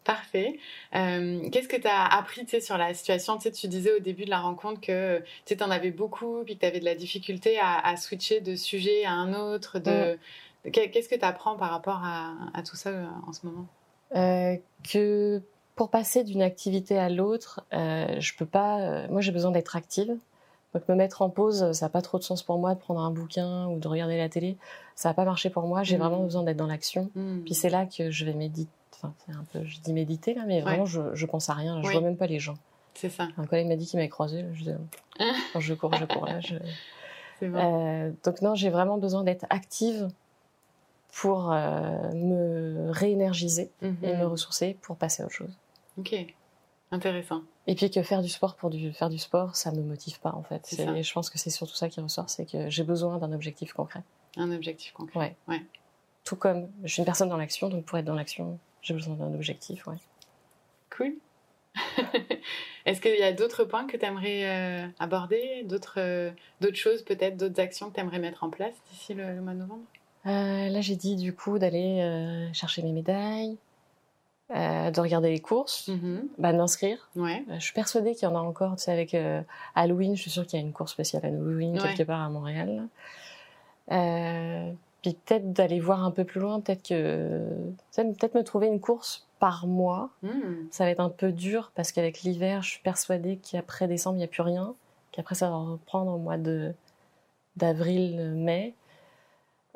Parfait. 0.05 0.59
Euh, 0.95 1.51
qu'est-ce 1.51 1.69
que 1.69 1.77
tu 1.77 1.87
as 1.87 2.07
appris 2.07 2.47
sur 2.63 2.79
la 2.79 2.95
situation? 2.95 3.37
Tu, 3.37 3.43
sais, 3.43 3.53
tu 3.53 3.69
disais 3.69 3.93
au 3.93 3.99
début 3.99 4.25
de 4.25 4.31
la 4.31 4.41
rencontre 4.41 4.81
que 4.81 5.23
tu 5.45 5.63
en 5.63 5.71
avais 5.71 5.91
beaucoup, 5.91 6.43
puis 6.45 6.55
que 6.55 6.61
tu 6.61 6.67
avais 6.67 6.81
de 6.81 6.85
la 6.85 6.95
difficulté 6.95 7.59
à, 7.61 7.95
switcher 7.97 8.41
de 8.41 8.57
sujet 8.57 9.05
à 9.05 9.13
un 9.13 9.35
autre. 9.35 9.79
De... 9.79 10.19
Mm. 10.65 10.71
Qu'est-ce 10.71 11.09
que 11.09 11.15
tu 11.15 11.25
apprends 11.25 11.57
par 11.57 11.71
rapport 11.71 12.03
à, 12.03 12.63
tout 12.63 12.77
ça 12.77 12.91
euh, 12.91 13.07
en 13.27 13.33
ce 13.33 13.47
moment? 13.47 13.67
Que 14.13 15.43
pour 15.75 15.91
passer 15.91 16.25
d'une 16.25 16.43
activité 16.43 16.99
à 16.99 17.09
l'autre, 17.09 17.65
je 17.73 18.37
peux 18.37 18.47
pas. 18.47 19.07
moi, 19.09 19.21
j'ai 19.21 19.33
besoin 19.33 19.51
d'être 19.51 19.77
active. 19.77 20.17
Donc 20.75 20.87
me 20.89 20.95
mettre 20.95 21.23
en 21.23 21.31
pause, 21.31 21.73
ça 21.73 21.87
n'a 21.87 21.91
pas 21.91 22.03
trop 22.03 22.19
de 22.19 22.23
sens 22.23 22.43
pour 22.43 22.59
moi 22.59 22.75
de 22.75 22.81
prendre 22.81 23.01
un 23.01 23.11
bouquin 23.11 23.67
ou 23.69 23.79
de 23.79 23.89
regarder 23.89 24.19
la 24.19 24.29
télé. 24.29 24.59
Ça 24.95 25.09
n'a 25.09 25.15
pas 25.15 25.25
marché 25.25 25.49
pour 25.49 25.67
moi. 25.67 25.83
J'ai 25.83 25.97
mm. 25.97 26.01
vraiment 26.01 26.23
besoin 26.23 26.43
d'être 26.43 26.57
dans 26.57 26.67
l'action. 26.67 27.11
Mm. 27.15 27.41
Puis 27.41 27.55
c'est 27.55 27.71
là 27.71 27.87
que 27.87 28.11
je 28.11 28.25
vais 28.25 28.35
méditer. 28.35 28.71
Enfin, 28.95 29.15
c'est 29.25 29.33
un 29.33 29.45
peu, 29.53 29.65
je 29.65 29.79
dis 29.81 29.93
méditer 29.93 30.35
là, 30.35 30.43
mais 30.47 30.61
vraiment, 30.61 30.85
je, 30.85 31.15
je 31.15 31.27
pense 31.27 31.49
à 31.49 31.55
rien. 31.55 31.81
Je 31.83 31.91
vois 31.91 32.01
même 32.01 32.17
pas 32.17 32.27
les 32.27 32.39
gens. 32.39 32.57
C'est 32.95 33.11
ça. 33.11 33.29
Un 33.37 33.47
collègue 33.47 33.69
m'a 33.69 33.77
dit 33.77 33.87
qu'il 33.87 33.97
m'avait 33.97 34.09
croisé. 34.09 34.45
Je 34.55 34.73
quand 35.53 35.61
je 35.61 35.75
cours, 35.75 35.95
je 35.95 36.05
cours 36.05 36.27
là. 36.27 36.41
Je... 36.41 36.57
Euh, 37.43 38.11
donc 38.25 38.43
non, 38.43 38.57
j'ai 38.57 38.71
vraiment 38.71 38.99
besoin 38.99 39.23
d'être 39.23 39.47
active 39.51 40.09
pour 41.13 41.53
euh, 41.53 42.13
me 42.13 42.91
réénergiser 42.91 43.71
et 43.83 43.89
mm-hmm. 43.89 44.19
me 44.19 44.27
ressourcer 44.27 44.77
pour 44.83 44.97
passer 44.97 45.23
à 45.23 45.27
autre 45.27 45.35
chose. 45.35 45.57
Ok. 45.99 46.15
Intéressant. 46.91 47.43
Et 47.67 47.75
puis 47.75 47.91
que 47.91 48.03
faire 48.03 48.23
du 48.23 48.29
sport 48.29 48.57
pour 48.57 48.71
du, 48.71 48.93
faire 48.93 49.11
du 49.11 49.19
sport, 49.19 49.57
ça 49.57 49.73
me 49.73 49.83
motive 49.83 50.21
pas 50.21 50.33
en 50.33 50.43
fait. 50.43 50.67
Je 50.71 51.13
pense 51.13 51.29
que 51.29 51.39
c'est 51.39 51.51
surtout 51.51 51.75
ça 51.75 51.89
qui 51.89 52.01
ressort, 52.01 52.31
c'est 52.31 52.51
que 52.51 52.71
j'ai 52.71 52.83
besoin 52.83 53.19
d'un 53.19 53.33
objectif 53.33 53.75
concret. 53.75 54.03
Un 54.37 54.51
objectif 54.53 54.93
concret. 54.93 55.19
Ouais. 55.19 55.37
ouais. 55.49 55.63
Tout 56.25 56.37
comme 56.37 56.69
je 56.85 56.93
suis 56.93 57.01
une 57.01 57.07
personne 57.07 57.29
dans 57.29 57.37
l'action, 57.37 57.69
donc 57.69 57.85
pour 57.85 57.99
être 57.99 58.07
dans 58.07 58.15
l'action, 58.15 58.59
j'ai 58.81 58.95
besoin 58.95 59.17
d'un 59.17 59.35
objectif, 59.35 59.87
ouais. 59.87 59.97
Cool. 60.97 61.15
Est-ce 62.87 63.03
qu'il 63.03 63.19
y 63.19 63.23
a 63.23 63.33
d'autres 63.33 63.65
points 63.65 63.87
que 63.87 63.99
tu 63.99 64.07
aimerais 64.07 64.47
euh, 64.47 64.89
aborder, 64.99 65.63
d'autres 65.65 65.99
euh, 65.99 66.31
d'autres 66.63 66.77
choses 66.77 67.03
peut-être, 67.03 67.37
d'autres 67.37 67.61
actions 67.61 67.91
que 67.91 67.97
tu 67.97 68.01
aimerais 68.01 68.19
mettre 68.19 68.45
en 68.45 68.51
place 68.51 68.75
d'ici 68.91 69.13
le, 69.13 69.43
mois 69.43 69.53
de 69.53 69.59
novembre? 69.59 69.85
Euh, 70.29 70.69
Là, 70.69 70.81
j'ai 70.81 70.97
dit 70.97 71.17
du 71.17 71.35
coup 71.35 71.59
d'aller 71.59 72.49
chercher 72.53 72.83
mes 72.83 72.93
médailles, 72.93 73.57
euh, 74.51 74.91
de 74.91 74.99
regarder 75.03 75.29
les 75.29 75.41
courses, 75.41 75.91
mm-hmm. 75.91 76.21
bah, 76.39 76.55
d'inscrire. 76.55 77.11
Ouais. 77.17 77.45
Euh, 77.51 77.57
je 77.59 77.65
suis 77.65 77.75
persuadée 77.75 78.15
qu'il 78.15 78.27
y 78.27 78.33
en 78.33 78.35
a 78.35 78.39
encore, 78.41 78.77
tu 78.77 78.85
sais, 78.85 78.91
avec 78.91 79.13
euh, 79.13 79.43
Halloween, 79.75 80.17
je 80.17 80.23
suis 80.23 80.31
sûre 80.31 80.47
qu'il 80.47 80.59
y 80.59 80.63
a 80.63 80.65
une 80.65 80.73
course 80.73 80.93
spéciale 80.93 81.27
Halloween 81.27 81.79
quelque 81.79 82.05
part 82.05 82.23
à 82.23 82.31
Montréal. 82.31 82.89
puis 83.89 85.13
peut-être 85.13 85.53
d'aller 85.53 85.81
voir 85.81 86.03
un 86.03 86.11
peu 86.11 86.25
plus 86.25 86.41
loin, 86.41 86.61
peut-être 86.61 86.89
que 86.89 87.47
peut-être 87.95 88.35
me 88.35 88.43
trouver 88.43 88.69
une 88.69 88.81
course 88.81 89.29
par 89.39 89.67
mois. 89.67 90.09
Mm. 90.23 90.31
Ça 90.71 90.85
va 90.85 90.91
être 90.93 91.01
un 91.01 91.11
peu 91.11 91.31
dur 91.31 91.71
parce 91.75 91.93
qu'avec 91.93 92.23
l'hiver, 92.23 92.63
je 92.63 92.71
suis 92.71 92.83
persuadée 92.83 93.37
qu'après 93.37 93.87
décembre, 93.87 94.17
il 94.17 94.21
n'y 94.21 94.25
a 94.25 94.29
plus 94.29 94.41
rien, 94.41 94.75
qu'après 95.13 95.35
ça 95.35 95.51
va 95.51 95.57
reprendre 95.57 96.11
au 96.13 96.19
mois 96.19 96.39
de 96.39 96.73
d'avril, 97.57 98.33
mai. 98.35 98.73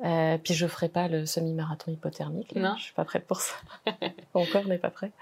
Euh, 0.05 0.37
puis 0.43 0.55
je 0.55 0.67
ferai 0.67 0.89
pas 0.89 1.07
le 1.07 1.27
semi-marathon 1.27 1.93
hypothermique. 1.93 2.57
Non. 2.57 2.75
Je 2.77 2.83
suis 2.83 2.93
pas 2.93 3.05
prête 3.05 3.25
pour 3.25 3.41
ça. 3.41 3.55
mon 4.35 4.45
corps 4.47 4.67
n'est 4.67 4.79
pas 4.79 4.91
prêt. 4.91 5.13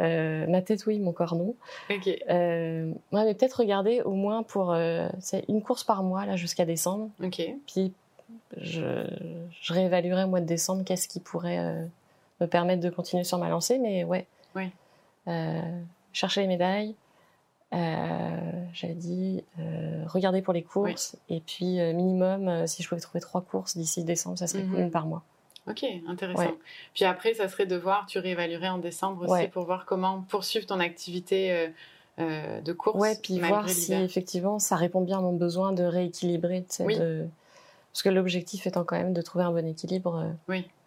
Euh, 0.00 0.46
ma 0.46 0.62
tête 0.62 0.86
oui, 0.86 1.00
mon 1.00 1.12
corps 1.12 1.34
non. 1.34 1.54
Ok. 1.90 2.08
Euh, 2.30 2.92
ouais, 3.12 3.24
mais 3.24 3.34
peut-être 3.34 3.54
regarder 3.54 4.02
au 4.02 4.12
moins 4.12 4.42
pour 4.44 4.72
euh, 4.72 5.08
c'est 5.18 5.44
une 5.48 5.62
course 5.62 5.82
par 5.82 6.02
mois 6.02 6.26
là 6.26 6.36
jusqu'à 6.36 6.64
décembre. 6.64 7.10
Ok. 7.22 7.42
Puis 7.66 7.92
je, 8.56 9.04
je 9.60 9.72
réévaluerai 9.72 10.24
au 10.24 10.28
mois 10.28 10.40
de 10.40 10.46
décembre 10.46 10.84
qu'est-ce 10.84 11.08
qui 11.08 11.18
pourrait 11.18 11.58
euh, 11.58 11.84
me 12.40 12.46
permettre 12.46 12.82
de 12.82 12.90
continuer 12.90 13.24
sur 13.24 13.38
ma 13.38 13.48
lancée. 13.48 13.78
Mais 13.78 14.04
ouais. 14.04 14.26
Oui. 14.54 14.70
chercher 16.12 16.42
les 16.42 16.46
médailles, 16.46 16.94
j'avais 18.72 18.94
dit 18.94 19.44
euh, 19.58 20.04
regarder 20.06 20.42
pour 20.42 20.52
les 20.52 20.62
courses 20.62 21.16
et 21.28 21.40
puis 21.40 21.80
euh, 21.80 21.92
minimum 21.92 22.66
si 22.66 22.82
je 22.82 22.88
pouvais 22.88 23.00
trouver 23.00 23.20
trois 23.20 23.40
courses 23.40 23.76
d'ici 23.76 24.04
décembre, 24.04 24.38
ça 24.38 24.46
serait 24.46 24.64
cool 24.64 24.80
une 24.80 24.90
par 24.90 25.06
mois. 25.06 25.22
Ok, 25.68 25.84
intéressant. 26.06 26.52
Puis 26.92 27.04
après, 27.04 27.34
ça 27.34 27.48
serait 27.48 27.64
de 27.66 27.76
voir, 27.76 28.06
tu 28.06 28.18
réévaluerais 28.18 28.68
en 28.68 28.78
décembre 28.78 29.28
aussi 29.28 29.48
pour 29.48 29.64
voir 29.64 29.86
comment 29.86 30.22
poursuivre 30.28 30.66
ton 30.66 30.80
activité 30.80 31.70
de 32.18 32.72
course. 32.72 32.98
Ouais, 32.98 33.16
puis 33.22 33.40
voir 33.40 33.68
si 33.68 33.92
effectivement 33.94 34.58
ça 34.58 34.76
répond 34.76 35.00
bien 35.00 35.18
à 35.18 35.22
mon 35.22 35.32
besoin 35.32 35.72
de 35.72 35.84
rééquilibrer. 35.84 36.66
De... 36.80 37.26
Parce 37.92 38.02
que 38.02 38.08
l'objectif 38.10 38.66
étant 38.66 38.84
quand 38.84 38.96
même 38.96 39.14
de 39.14 39.22
trouver 39.22 39.44
un 39.44 39.52
bon 39.52 39.66
équilibre 39.66 40.34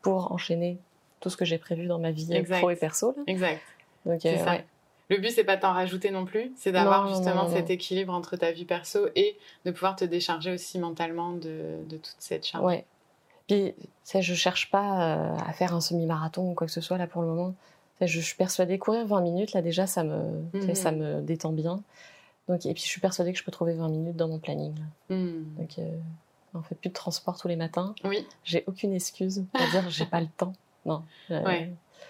pour 0.02 0.32
enchaîner 0.32 0.78
tout 1.20 1.30
ce 1.30 1.38
que 1.38 1.46
j'ai 1.46 1.58
prévu 1.58 1.88
dans 1.88 2.00
ma 2.00 2.12
vie 2.12 2.44
pro 2.44 2.70
et 2.70 2.76
perso. 2.76 3.16
Exact. 3.26 3.62
Donc, 4.06 4.22
ça. 4.22 4.60
Le 5.10 5.18
but, 5.18 5.32
c'est 5.32 5.46
pas 5.46 5.56
de 5.56 5.62
t'en 5.62 5.74
rajouter 5.74 6.12
non 6.12 6.26
plus, 6.26 6.52
c'est 6.58 6.72
d'avoir 6.72 7.08
justement 7.08 7.48
cet 7.48 7.70
équilibre 7.70 8.14
entre 8.14 8.36
ta 8.36 8.52
vie 8.52 8.66
perso 8.66 9.08
et 9.16 9.38
de 9.66 9.72
pouvoir 9.72 9.96
te 9.96 10.04
décharger 10.04 10.52
aussi 10.52 10.80
mentalement 10.80 11.32
de, 11.32 11.78
toute 11.90 12.16
cette 12.20 12.46
charge. 12.46 12.64
Ouais. 12.64 12.86
Puis, 13.48 13.74
je 14.14 14.20
je 14.20 14.34
cherche 14.34 14.70
pas 14.70 15.16
euh, 15.16 15.38
à 15.38 15.54
faire 15.54 15.74
un 15.74 15.80
semi-marathon 15.80 16.52
ou 16.52 16.54
quoi 16.54 16.68
que 16.68 16.74
ce 16.74 16.82
soit 16.82 16.98
là 16.98 17.08
pour 17.08 17.22
le 17.22 17.30
moment. 17.30 17.56
Je 18.02 18.20
suis 18.20 18.36
persuadée 18.36 18.78
courir 18.78 19.08
20 19.08 19.22
minutes 19.22 19.54
là 19.54 19.62
déjà 19.62 19.88
ça 19.88 20.04
me 20.04 20.44
mhm. 20.54 20.76
ça 20.76 20.92
me 20.92 21.22
détend 21.22 21.52
bien. 21.52 21.82
Donc 22.48 22.66
et 22.66 22.74
puis 22.74 22.84
je 22.84 22.88
suis 22.88 23.02
persuadée 23.02 23.34
que 23.34 23.40
je 23.40 23.44
peux 23.44 23.52
trouver 23.52 23.74
20 23.74 23.90
minutes 23.90 24.16
dans 24.18 24.28
mon 24.28 24.40
planning. 24.40 24.76
Mhm. 25.10 25.46
Donc 25.58 25.80
euh, 25.80 25.98
on 26.54 26.62
fait 26.62 26.76
plus 26.76 26.90
de 26.90 26.94
transport 26.94 27.40
tous 27.40 27.48
les 27.48 27.56
matins. 27.56 27.96
Oui. 28.04 28.28
J'ai 28.44 28.64
aucune 28.68 28.94
excuse 28.94 29.46
pour 29.52 29.68
dire 29.72 29.90
j'ai 29.90 30.06
pas 30.06 30.20
le 30.20 30.28
temps. 30.28 30.54
Non. 30.86 31.04
Euh, 31.32 31.66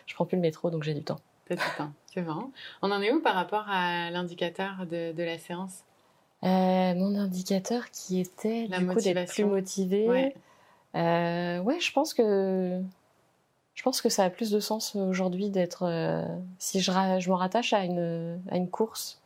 je 0.06 0.14
prends 0.16 0.26
plus 0.26 0.36
le 0.36 0.42
métro 0.42 0.70
donc 0.72 0.84
j'ai 0.84 0.94
du 0.94 1.04
temps. 1.04 1.20
T'as 1.48 1.56
temps. 1.78 1.92
C'est 2.14 2.22
vrai. 2.22 2.34
On 2.82 2.92
en 2.92 3.02
est 3.02 3.12
où 3.12 3.22
par 3.22 3.36
rapport 3.36 3.66
à 3.68 4.10
l'indicateur 4.12 4.86
de, 4.90 5.14
la 5.24 5.38
séance? 5.38 5.84
Euh, 6.44 6.94
Mon 6.96 7.16
indicateur 7.16 7.90
qui 7.92 8.20
était 8.20 8.68
du 8.68 8.88
coup 8.88 9.02
d'être 9.02 9.32
plus 9.32 9.46
motivé. 9.46 10.08
Ouais. 10.08 10.36
Euh, 10.96 11.60
ouais, 11.60 11.80
je 11.80 11.92
pense 11.92 12.14
que 12.14 12.82
je 13.76 13.84
pense 13.84 14.02
que 14.02 14.10
ça 14.10 14.24
a 14.24 14.30
plus 14.30 14.50
de 14.50 14.60
sens 14.60 14.96
aujourd'hui 14.96 15.50
d'être. 15.50 15.84
Euh, 15.84 16.26
si 16.58 16.80
je, 16.80 16.92
je 16.92 17.30
me 17.30 17.36
rattache 17.36 17.74
à 17.74 17.84
une, 17.84 18.40
à 18.50 18.58
une 18.58 18.70
course, 18.70 19.20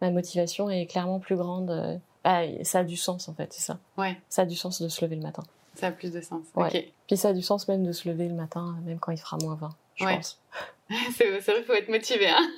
ma 0.00 0.10
motivation 0.10 0.70
est 0.70 0.86
clairement 0.86 1.18
plus 1.18 1.36
grande. 1.36 2.00
Ah, 2.24 2.42
ça 2.62 2.80
a 2.80 2.84
du 2.84 2.96
sens 2.96 3.28
en 3.28 3.34
fait, 3.34 3.52
c'est 3.52 3.62
ça. 3.62 3.78
Ouais. 3.96 4.18
Ça 4.28 4.42
a 4.42 4.46
du 4.46 4.56
sens 4.56 4.80
de 4.82 4.88
se 4.88 5.04
lever 5.04 5.16
le 5.16 5.22
matin. 5.22 5.42
Ça 5.74 5.88
a 5.88 5.92
plus 5.92 6.12
de 6.12 6.20
sens. 6.20 6.44
Ouais. 6.54 6.92
Puis 7.06 7.16
ça 7.16 7.28
a 7.28 7.32
du 7.32 7.42
sens 7.42 7.66
même 7.68 7.84
de 7.84 7.92
se 7.92 8.08
lever 8.08 8.28
le 8.28 8.34
matin, 8.34 8.76
même 8.84 8.98
quand 8.98 9.12
il 9.12 9.18
fera 9.18 9.38
moins 9.40 9.54
20, 9.54 9.70
je 10.00 10.04
pense. 10.04 10.40
c'est 11.12 11.30
vrai, 11.30 11.40
il 11.58 11.64
faut 11.64 11.74
être 11.74 11.88
motivé. 11.88 12.28
Hein 12.28 12.48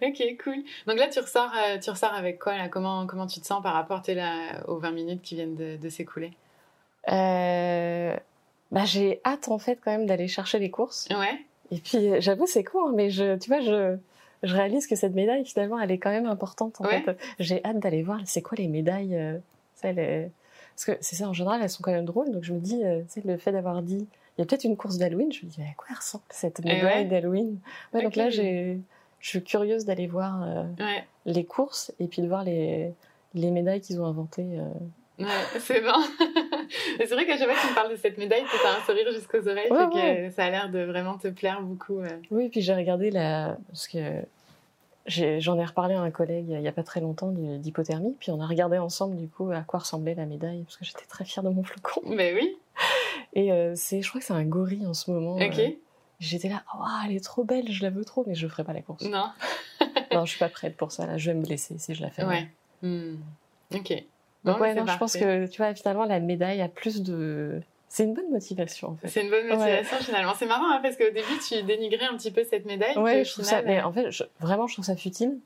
ok, 0.02 0.22
cool. 0.42 0.62
Donc 0.86 0.98
là, 0.98 1.08
tu 1.08 1.20
ressors, 1.20 1.52
euh, 1.54 1.78
tu 1.78 1.90
ressors 1.90 2.14
avec 2.14 2.38
quoi 2.38 2.56
là? 2.56 2.68
Comment, 2.68 3.06
comment 3.06 3.26
tu 3.26 3.40
te 3.40 3.46
sens 3.46 3.62
par 3.62 3.74
rapport 3.74 4.02
là, 4.08 4.64
aux 4.68 4.78
20 4.78 4.90
minutes 4.92 5.22
qui 5.22 5.34
viennent 5.34 5.54
de, 5.54 5.88
s'écouler? 5.88 6.32
Euh, 7.10 8.16
bah, 8.70 8.84
J'ai 8.86 9.20
hâte 9.24 9.48
en 9.48 9.58
fait 9.58 9.78
quand 9.82 9.90
même 9.90 10.06
d'aller 10.06 10.28
chercher 10.28 10.58
les 10.58 10.70
courses. 10.70 11.08
Ouais. 11.10 11.44
Et 11.70 11.78
puis 11.78 12.20
j'avoue, 12.20 12.46
c'est 12.46 12.64
court, 12.64 12.90
mais 12.94 13.10
je, 13.10 13.36
tu 13.36 13.48
vois, 13.48 13.60
je, 13.60 13.96
je 14.42 14.54
réalise 14.54 14.86
que 14.86 14.96
cette 14.96 15.14
médaille, 15.14 15.44
finalement, 15.44 15.78
elle 15.78 15.90
est 15.90 15.98
quand 15.98 16.10
même 16.10 16.26
importante. 16.26 16.80
En 16.80 16.84
fait. 16.84 17.18
J'ai 17.38 17.62
hâte 17.64 17.80
d'aller 17.80 18.02
voir, 18.02 18.20
c'est 18.24 18.40
quoi 18.40 18.56
les 18.56 18.68
médailles 18.68 19.14
euh, 19.14 19.38
Parce 19.82 20.84
que 20.86 20.92
c'est 21.02 21.16
ça, 21.16 21.28
en 21.28 21.34
général, 21.34 21.60
elles 21.62 21.68
sont 21.68 21.82
quand 21.82 21.92
même 21.92 22.06
drôles. 22.06 22.30
Donc 22.30 22.44
je 22.44 22.54
me 22.54 22.60
dis, 22.60 22.80
c'est 23.08 23.26
le 23.26 23.36
fait 23.36 23.52
d'avoir 23.52 23.82
dit, 23.82 24.08
il 24.38 24.42
y 24.42 24.44
a 24.44 24.46
peut-être 24.46 24.64
une 24.64 24.76
course 24.76 24.98
d'Halloween, 24.98 25.32
je 25.32 25.44
me 25.44 25.50
dis, 25.50 25.56
mais 25.58 25.66
à 25.66 25.74
quoi 25.76 25.96
ressemble 25.96 26.22
cette 26.30 26.64
médaille 26.64 27.06
d'Halloween? 27.06 27.58
Donc 27.92 28.14
là, 28.14 28.30
je 28.30 28.78
suis 29.20 29.42
curieuse 29.42 29.84
d'aller 29.84 30.06
voir 30.06 30.44
euh, 30.44 30.64
les 31.26 31.44
courses 31.44 31.92
et 31.98 32.06
puis 32.06 32.22
de 32.22 32.28
voir 32.28 32.44
les, 32.44 32.92
les 33.34 33.50
médailles 33.50 33.80
qu'ils 33.80 34.00
ont 34.00 34.06
inventées. 34.06 34.60
Euh. 34.60 35.24
Ouais, 35.24 35.58
c'est 35.58 35.80
bon. 35.80 35.90
c'est 36.98 37.12
vrai 37.12 37.26
qu'à 37.26 37.36
chaque 37.36 37.48
fois 37.48 37.56
que 37.56 37.62
tu 37.62 37.70
me 37.70 37.74
parles 37.74 37.90
de 37.90 37.96
cette 37.96 38.16
médaille, 38.16 38.44
tu 38.48 38.64
as 38.64 38.76
un 38.76 38.80
sourire 38.86 39.10
jusqu'aux 39.12 39.48
oreilles, 39.48 39.68
que 39.68 40.30
ça 40.30 40.44
a 40.44 40.50
l'air 40.50 40.70
de 40.70 40.84
vraiment 40.84 41.18
te 41.18 41.26
plaire 41.26 41.60
beaucoup. 41.60 42.00
Oui, 42.30 42.48
puis 42.48 42.60
j'ai 42.60 42.74
regardé 42.74 43.10
la. 43.10 43.56
Parce 43.66 43.88
que 43.88 44.22
j'en 45.08 45.58
ai, 45.58 45.64
reparlé 45.64 45.94
à 45.94 46.00
un 46.00 46.12
collègue 46.12 46.46
il 46.50 46.60
n'y 46.60 46.68
a 46.68 46.72
pas 46.72 46.84
très 46.84 47.00
longtemps 47.00 47.32
d'hypothermie, 47.32 48.14
puis 48.20 48.30
on 48.30 48.40
a 48.40 48.46
regardé 48.46 48.78
ensemble 48.78 49.16
du 49.16 49.26
coup 49.26 49.50
à 49.50 49.62
quoi 49.62 49.80
ressemblait 49.80 50.14
la 50.14 50.26
médaille, 50.26 50.62
parce 50.62 50.76
que 50.76 50.84
j'étais 50.84 51.06
très 51.06 51.24
fière 51.24 51.42
de 51.42 51.50
mon 51.50 51.64
flocon. 51.64 52.02
Mais 52.04 52.34
oui. 52.34 52.56
Et 53.34 53.52
euh, 53.52 53.74
c'est, 53.76 54.02
je 54.02 54.08
crois 54.08 54.20
que 54.20 54.26
c'est 54.26 54.32
un 54.32 54.44
gorille 54.44 54.86
en 54.86 54.94
ce 54.94 55.10
moment. 55.10 55.36
Ok. 55.36 55.60
J'étais 56.20 56.48
là, 56.48 56.64
oh, 56.74 56.84
elle 57.04 57.14
est 57.14 57.24
trop 57.24 57.44
belle, 57.44 57.70
je 57.70 57.82
la 57.82 57.90
veux 57.90 58.04
trop, 58.04 58.24
mais 58.26 58.34
je 58.34 58.48
ferai 58.48 58.64
pas 58.64 58.72
la 58.72 58.82
course. 58.82 59.04
Non. 59.04 59.30
non, 60.12 60.24
je 60.24 60.30
suis 60.30 60.38
pas 60.38 60.48
prête 60.48 60.76
pour 60.76 60.90
ça. 60.90 61.06
Là, 61.06 61.16
je 61.16 61.30
vais 61.30 61.36
me 61.36 61.44
blesser 61.44 61.78
si 61.78 61.94
je 61.94 62.02
la 62.02 62.10
fais. 62.10 62.24
Ouais. 62.24 62.48
Hmm. 62.82 63.16
Ok. 63.74 63.92
Donc 64.44 64.60
ouais, 64.60 64.74
non, 64.74 64.86
je 64.86 64.98
pense 64.98 65.14
que 65.14 65.46
tu 65.46 65.58
vois, 65.58 65.74
finalement, 65.74 66.04
la 66.04 66.20
médaille 66.20 66.60
a 66.60 66.68
plus 66.68 67.02
de. 67.02 67.60
C'est 67.88 68.04
une 68.04 68.12
bonne 68.12 68.30
motivation 68.30 68.88
en 68.88 68.96
fait. 68.96 69.08
C'est 69.08 69.22
une 69.22 69.30
bonne 69.30 69.46
motivation 69.48 69.96
finalement. 69.98 70.34
C'est 70.36 70.46
marrant 70.46 70.70
hein, 70.70 70.80
parce 70.82 70.96
qu'au 70.96 71.10
début 71.10 71.38
tu 71.46 71.62
dénigrais 71.62 72.04
un 72.04 72.16
petit 72.16 72.30
peu 72.30 72.44
cette 72.44 72.66
médaille. 72.66 72.96
Ouais, 72.98 73.24
je 73.24 73.32
trouve 73.32 73.44
ça. 73.44 73.62
Mais 73.62 73.80
euh, 73.80 73.86
en 73.86 73.92
fait, 73.92 74.10
vraiment, 74.40 74.66
je 74.66 74.74
trouve 74.74 74.84
ça 74.84 74.96
futile. 74.96 75.38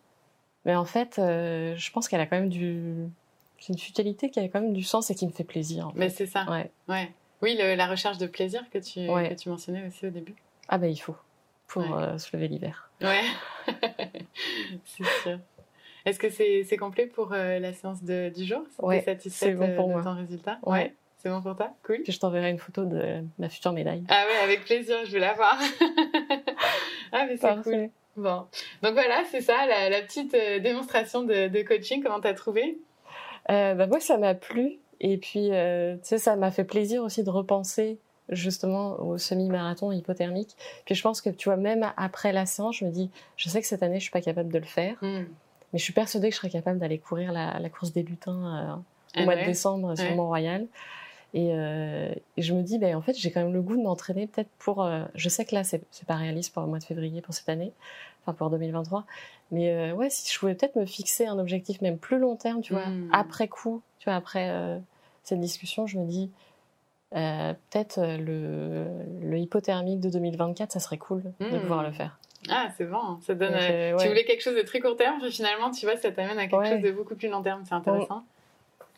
Mais 0.64 0.75
en 0.75 0.85
fait, 0.85 1.18
euh, 1.18 1.75
je 1.77 1.90
pense 1.92 2.09
qu'elle 2.09 2.21
a 2.21 2.27
quand 2.27 2.38
même 2.38 2.49
du. 2.49 3.07
C'est 3.59 3.73
une 3.73 3.79
futilité 3.79 4.29
qui 4.29 4.40
a 4.40 4.49
quand 4.49 4.61
même 4.61 4.73
du 4.73 4.83
sens 4.83 5.11
et 5.11 5.14
qui 5.14 5.27
me 5.27 5.33
fait 5.33 5.45
plaisir. 5.45 5.92
Mais 5.95 6.09
c'est 6.09 6.27
ça. 6.27 6.45
Ouais. 6.51 6.71
ouais. 6.88 7.12
Oui, 7.42 7.57
la 7.57 7.87
recherche 7.87 8.18
de 8.18 8.26
plaisir 8.26 8.62
que 8.70 8.78
tu, 8.78 9.07
que 9.07 9.35
tu 9.35 9.48
mentionnais 9.48 9.87
aussi 9.87 10.07
au 10.07 10.11
début. 10.11 10.35
Ah 10.68 10.78
ben 10.78 10.88
il 10.88 10.96
faut 10.96 11.16
pour 11.72 11.96
euh, 11.96 12.18
se 12.18 12.35
lever 12.37 12.48
l'hiver. 12.48 12.90
Ouais, 13.00 13.22
c'est 14.85 15.05
sûr. 15.22 15.38
Est-ce 16.05 16.18
que 16.18 16.28
c'est 16.28 16.76
complet 16.76 17.07
pour 17.07 17.33
euh, 17.33 17.59
la 17.59 17.72
séance 17.72 18.02
de, 18.02 18.31
du 18.35 18.44
jour? 18.44 18.62
Ouais, 18.78 19.05
c'est 19.28 19.52
bon 19.52 19.74
pour 19.74 19.88
euh, 19.88 19.92
moi. 19.92 20.02
ton 20.02 20.14
résultat? 20.14 20.59
Ouais. 20.64 20.94
C'est 21.18 21.31
bon 21.31 21.40
pour 21.40 21.57
toi? 21.57 21.70
Cool. 21.85 22.02
Puis 22.02 22.12
je 22.12 22.18
t'enverrai 22.18 22.50
une 22.50 22.59
photo 22.59 22.85
de 22.85 23.22
ma 23.38 23.48
future 23.48 23.72
médaille. 23.72 24.02
Ah 24.09 24.24
ouais, 24.26 24.44
avec 24.44 24.64
plaisir, 24.64 24.96
je 25.05 25.12
veux 25.12 25.20
la 25.20 25.35
voir. 25.35 25.57
ah 27.12 27.26
mais 27.26 27.37
c'est 27.37 27.62
cool. 27.62 27.90
Bon, 28.16 28.46
donc 28.83 28.92
voilà, 28.92 29.22
c'est 29.31 29.40
ça, 29.40 29.64
la, 29.66 30.02
petite 30.02 30.33
démonstration 30.33 31.22
de, 31.22 31.62
coaching. 31.62 32.02
Comment 32.02 32.20
t'as 32.20 32.35
trouvé? 32.35 32.78
Bah 33.48 33.87
Moi, 33.87 34.00
ça 34.00 34.18
m'a 34.18 34.35
plu. 34.35 34.78
Et 35.03 35.19
puis, 35.19 35.49
tu 35.51 35.99
sais, 36.03 36.19
ça 36.19 36.37
m'a 36.37 36.51
fait 36.51 36.65
plaisir 36.65 37.03
aussi 37.03 37.23
de 37.23 37.31
repenser 37.31 37.99
justement 38.29 39.01
au 39.01 39.19
semi-marathon 39.19 39.93
hypothermique. 39.93 40.57
Puis 40.85 40.95
je 40.95 41.03
pense 41.03 41.21
que 41.21 41.31
tu 41.31 41.49
vois, 41.49 41.57
même 41.57 41.93
après 41.97 42.33
la 42.33 42.47
séance, 42.47 42.77
je 42.77 42.85
me 42.85 42.91
dis, 42.91 43.11
je 43.37 43.49
sais 43.49 43.61
que 43.61 43.67
cette 43.67 43.83
année, 43.83 43.97
je 43.97 44.03
suis 44.03 44.11
pas 44.11 44.21
capable 44.21 44.53
de 44.53 44.59
le 44.59 44.65
faire, 44.65 44.97
hmm. 45.03 45.25
mais 45.73 45.79
je 45.79 45.83
suis 45.83 45.93
persuadée 45.93 46.29
que 46.29 46.35
je 46.35 46.38
serais 46.38 46.51
capable 46.51 46.79
d'aller 46.79 46.99
courir 46.99 47.33
la, 47.33 47.69
course 47.69 47.93
des 47.93 48.03
lutins 48.03 48.33
euh, 48.33 48.75
au 48.75 49.23
ah 49.23 49.25
mois 49.25 49.37
de 49.37 49.45
décembre 49.45 49.97
sur 49.97 50.15
Mont-Royal. 50.17 50.67
Euh, 51.35 52.15
et, 52.37 52.43
je 52.43 52.53
me 52.53 52.62
dis, 52.62 52.79
ben, 52.79 52.95
en 52.95 53.01
fait, 53.01 53.15
j'ai 53.15 53.31
quand 53.31 53.41
même 53.41 53.55
le 53.55 53.62
goût 53.62 53.77
de 53.77 53.83
m'entraîner 53.83 54.27
peut-être 54.27 54.51
pour. 54.59 54.83
Euh, 54.85 55.05
je 55.15 55.29
sais 55.31 55.47
que 55.47 55.55
là, 55.55 55.65
c'est 55.65 55.83
pas 56.07 56.17
réaliste 56.17 56.53
pour 56.53 56.62
le 56.62 56.69
mois 56.69 56.79
de 56.79 56.85
février, 56.85 57.23
pour 57.23 57.33
cette 57.33 57.49
année, 57.49 57.73
enfin 58.21 58.35
pour 58.35 58.51
2023. 58.51 59.05
Mais 59.51 59.93
ouais, 59.93 60.09
si 60.11 60.33
je 60.33 60.38
pouvais 60.38 60.55
peut-être 60.55 60.77
me 60.77 60.87
fixer 60.87 61.27
un 61.27 61.38
objectif 61.38 61.81
même 61.81 61.99
plus 61.99 62.19
long 62.19 62.37
terme, 62.37 62.61
tu 62.62 62.73
vois, 62.75 62.87
hmm. 62.87 63.09
après 63.12 63.49
coup, 63.49 63.83
tu 63.99 64.05
vois, 64.05 64.17
après 64.17 64.79
cette 65.22 65.40
discussion, 65.40 65.87
je 65.87 65.98
me 65.98 66.06
dis, 66.06 66.30
euh, 67.14 67.52
peut-être 67.70 67.98
euh, 67.98 68.16
le, 68.16 69.28
le, 69.28 69.38
hypothermique 69.38 70.00
de 70.00 70.08
2024, 70.08 70.72
ça 70.72 70.80
serait 70.80 70.96
cool 70.96 71.22
de 71.40 71.46
hmm. 71.46 71.61
pouvoir 71.61 71.82
le 71.82 71.92
faire. 71.92 72.18
Ah, 72.50 72.68
c'est 72.76 72.87
bon. 72.87 73.20
Ça 73.20 73.35
donne. 73.35 73.52
Euh, 73.54 73.96
tu 73.98 74.08
voulais 74.08 74.24
quelque 74.24 74.40
chose 74.40 74.56
de 74.56 74.62
très 74.62 74.80
court 74.80 74.96
terme, 74.96 75.20
puis 75.20 75.30
finalement, 75.30 75.70
tu 75.70 75.85
vois, 75.85 75.96
ça 75.96 76.11
t'amène 76.11 76.38
à 76.38 76.46
quelque 76.46 76.66
chose 76.66 76.80
de 76.80 76.90
beaucoup 76.90 77.14
plus 77.14 77.28
long 77.28 77.42
terme. 77.42 77.62
C'est 77.68 77.74
intéressant. 77.74 78.24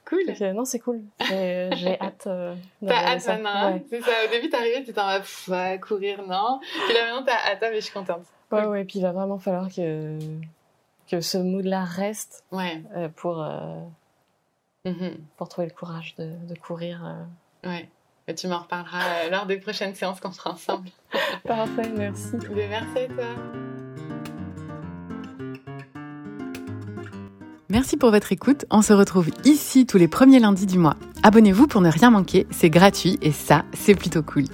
Cool. 0.07 0.23
non, 0.55 0.65
c'est 0.65 0.79
cool. 0.79 1.03
J'ai 1.29 1.99
hâte. 2.01 2.29
t'as 2.87 2.95
hâte 2.95 3.27
maintenant. 3.27 3.51
Hein. 3.51 3.81
C'est 3.91 4.01
ça. 4.01 4.13
Au 4.27 4.31
début, 4.31 4.49
t'arrivais, 4.49 4.85
t'étais 4.85 5.01
en 5.01 5.09
mode, 5.09 5.81
courir, 5.81 6.23
non. 6.27 6.61
Puis 6.61 6.95
là, 6.95 7.07
maintenant, 7.07 7.25
t'as 7.27 7.53
hâte, 7.53 7.59
mais 7.63 7.77
je 7.77 7.87
suis 7.87 7.95
contente. 7.95 8.23
Ouais, 8.53 8.67
ouais. 8.67 8.85
Puis 8.85 9.01
il 9.01 9.03
va 9.03 9.13
vraiment 9.13 9.39
falloir 9.39 9.69
que 9.69 10.19
que 11.11 11.21
ce 11.21 11.37
mood-là 11.37 11.85
reste. 11.85 12.45
Ouais. 12.53 12.83
pour. 13.17 13.45
Mm-hmm. 14.87 15.17
Pour 15.37 15.49
trouver 15.49 15.69
le 15.69 15.75
courage 15.75 16.15
de, 16.17 16.31
de 16.47 16.59
courir. 16.59 17.03
Ouais. 17.65 17.89
Et 18.27 18.35
tu 18.35 18.49
m'en 18.49 18.61
reparleras 18.61 19.27
euh, 19.27 19.31
lors 19.31 19.47
des 19.47 19.59
prochaines 19.59 19.95
séances 19.95 20.19
qu'on 20.21 20.31
fera 20.31 20.53
ensemble. 20.53 20.89
Parfait, 21.47 21.91
merci. 21.95 22.33
merci 22.55 22.99
à 22.99 23.09
toi. 23.09 23.25
Merci 27.69 27.97
pour 27.97 28.11
votre 28.11 28.33
écoute. 28.33 28.65
On 28.71 28.83
se 28.83 28.93
retrouve 28.93 29.31
ici 29.45 29.85
tous 29.85 29.99
les 29.99 30.09
premiers 30.09 30.39
lundis 30.39 30.67
du 30.67 30.79
mois. 30.79 30.97
Abonnez-vous 31.23 31.67
pour 31.67 31.81
ne 31.81 31.91
rien 31.91 32.11
manquer, 32.11 32.47
c'est 32.51 32.71
gratuit 32.71 33.19
et 33.21 33.33
ça, 33.33 33.65
c'est 33.73 33.95
plutôt 33.95 34.23
cool. 34.23 34.45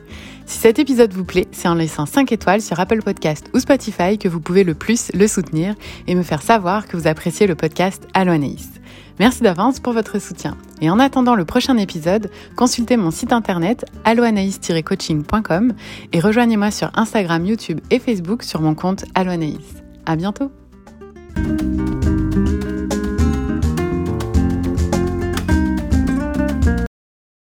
Si 0.47 0.59
cet 0.59 0.79
épisode 0.79 1.13
vous 1.13 1.25
plaît, 1.25 1.47
c'est 1.53 1.69
en 1.69 1.75
laissant 1.75 2.07
5 2.07 2.33
étoiles 2.33 2.63
sur 2.63 2.81
Apple 2.81 3.03
Podcast 3.03 3.51
ou 3.55 3.61
Spotify 3.61 4.19
que 4.19 4.29
vous 4.29 4.41
pouvez 4.41 4.65
le 4.65 4.75
plus 4.75 5.13
le 5.13 5.29
soutenir 5.29 5.75
et 6.07 6.15
me 6.15 6.23
faire 6.23 6.43
savoir 6.43 6.89
que 6.89 6.97
vous 6.97 7.07
appréciez 7.07 7.47
le 7.47 7.55
podcast 7.55 8.09
Allo 8.15 8.33
Merci 9.21 9.43
d'avance 9.43 9.81
pour 9.81 9.93
votre 9.93 10.19
soutien. 10.19 10.57
Et 10.81 10.89
en 10.89 10.99
attendant 10.99 11.35
le 11.35 11.45
prochain 11.45 11.77
épisode, 11.77 12.31
consultez 12.57 12.97
mon 12.97 13.11
site 13.11 13.35
internet 13.35 13.85
alloanaïs-coaching.com 14.05 15.75
et 16.15 16.21
rejoignez-moi 16.21 16.71
sur 16.71 16.91
Instagram, 16.95 17.45
YouTube 17.45 17.81
et 17.91 17.99
Facebook 17.99 18.43
sur 18.43 18.63
mon 18.63 18.75
compte 18.75 19.05
Alloanaïs. 19.15 19.83
À 20.07 20.17
bientôt! 20.17 20.51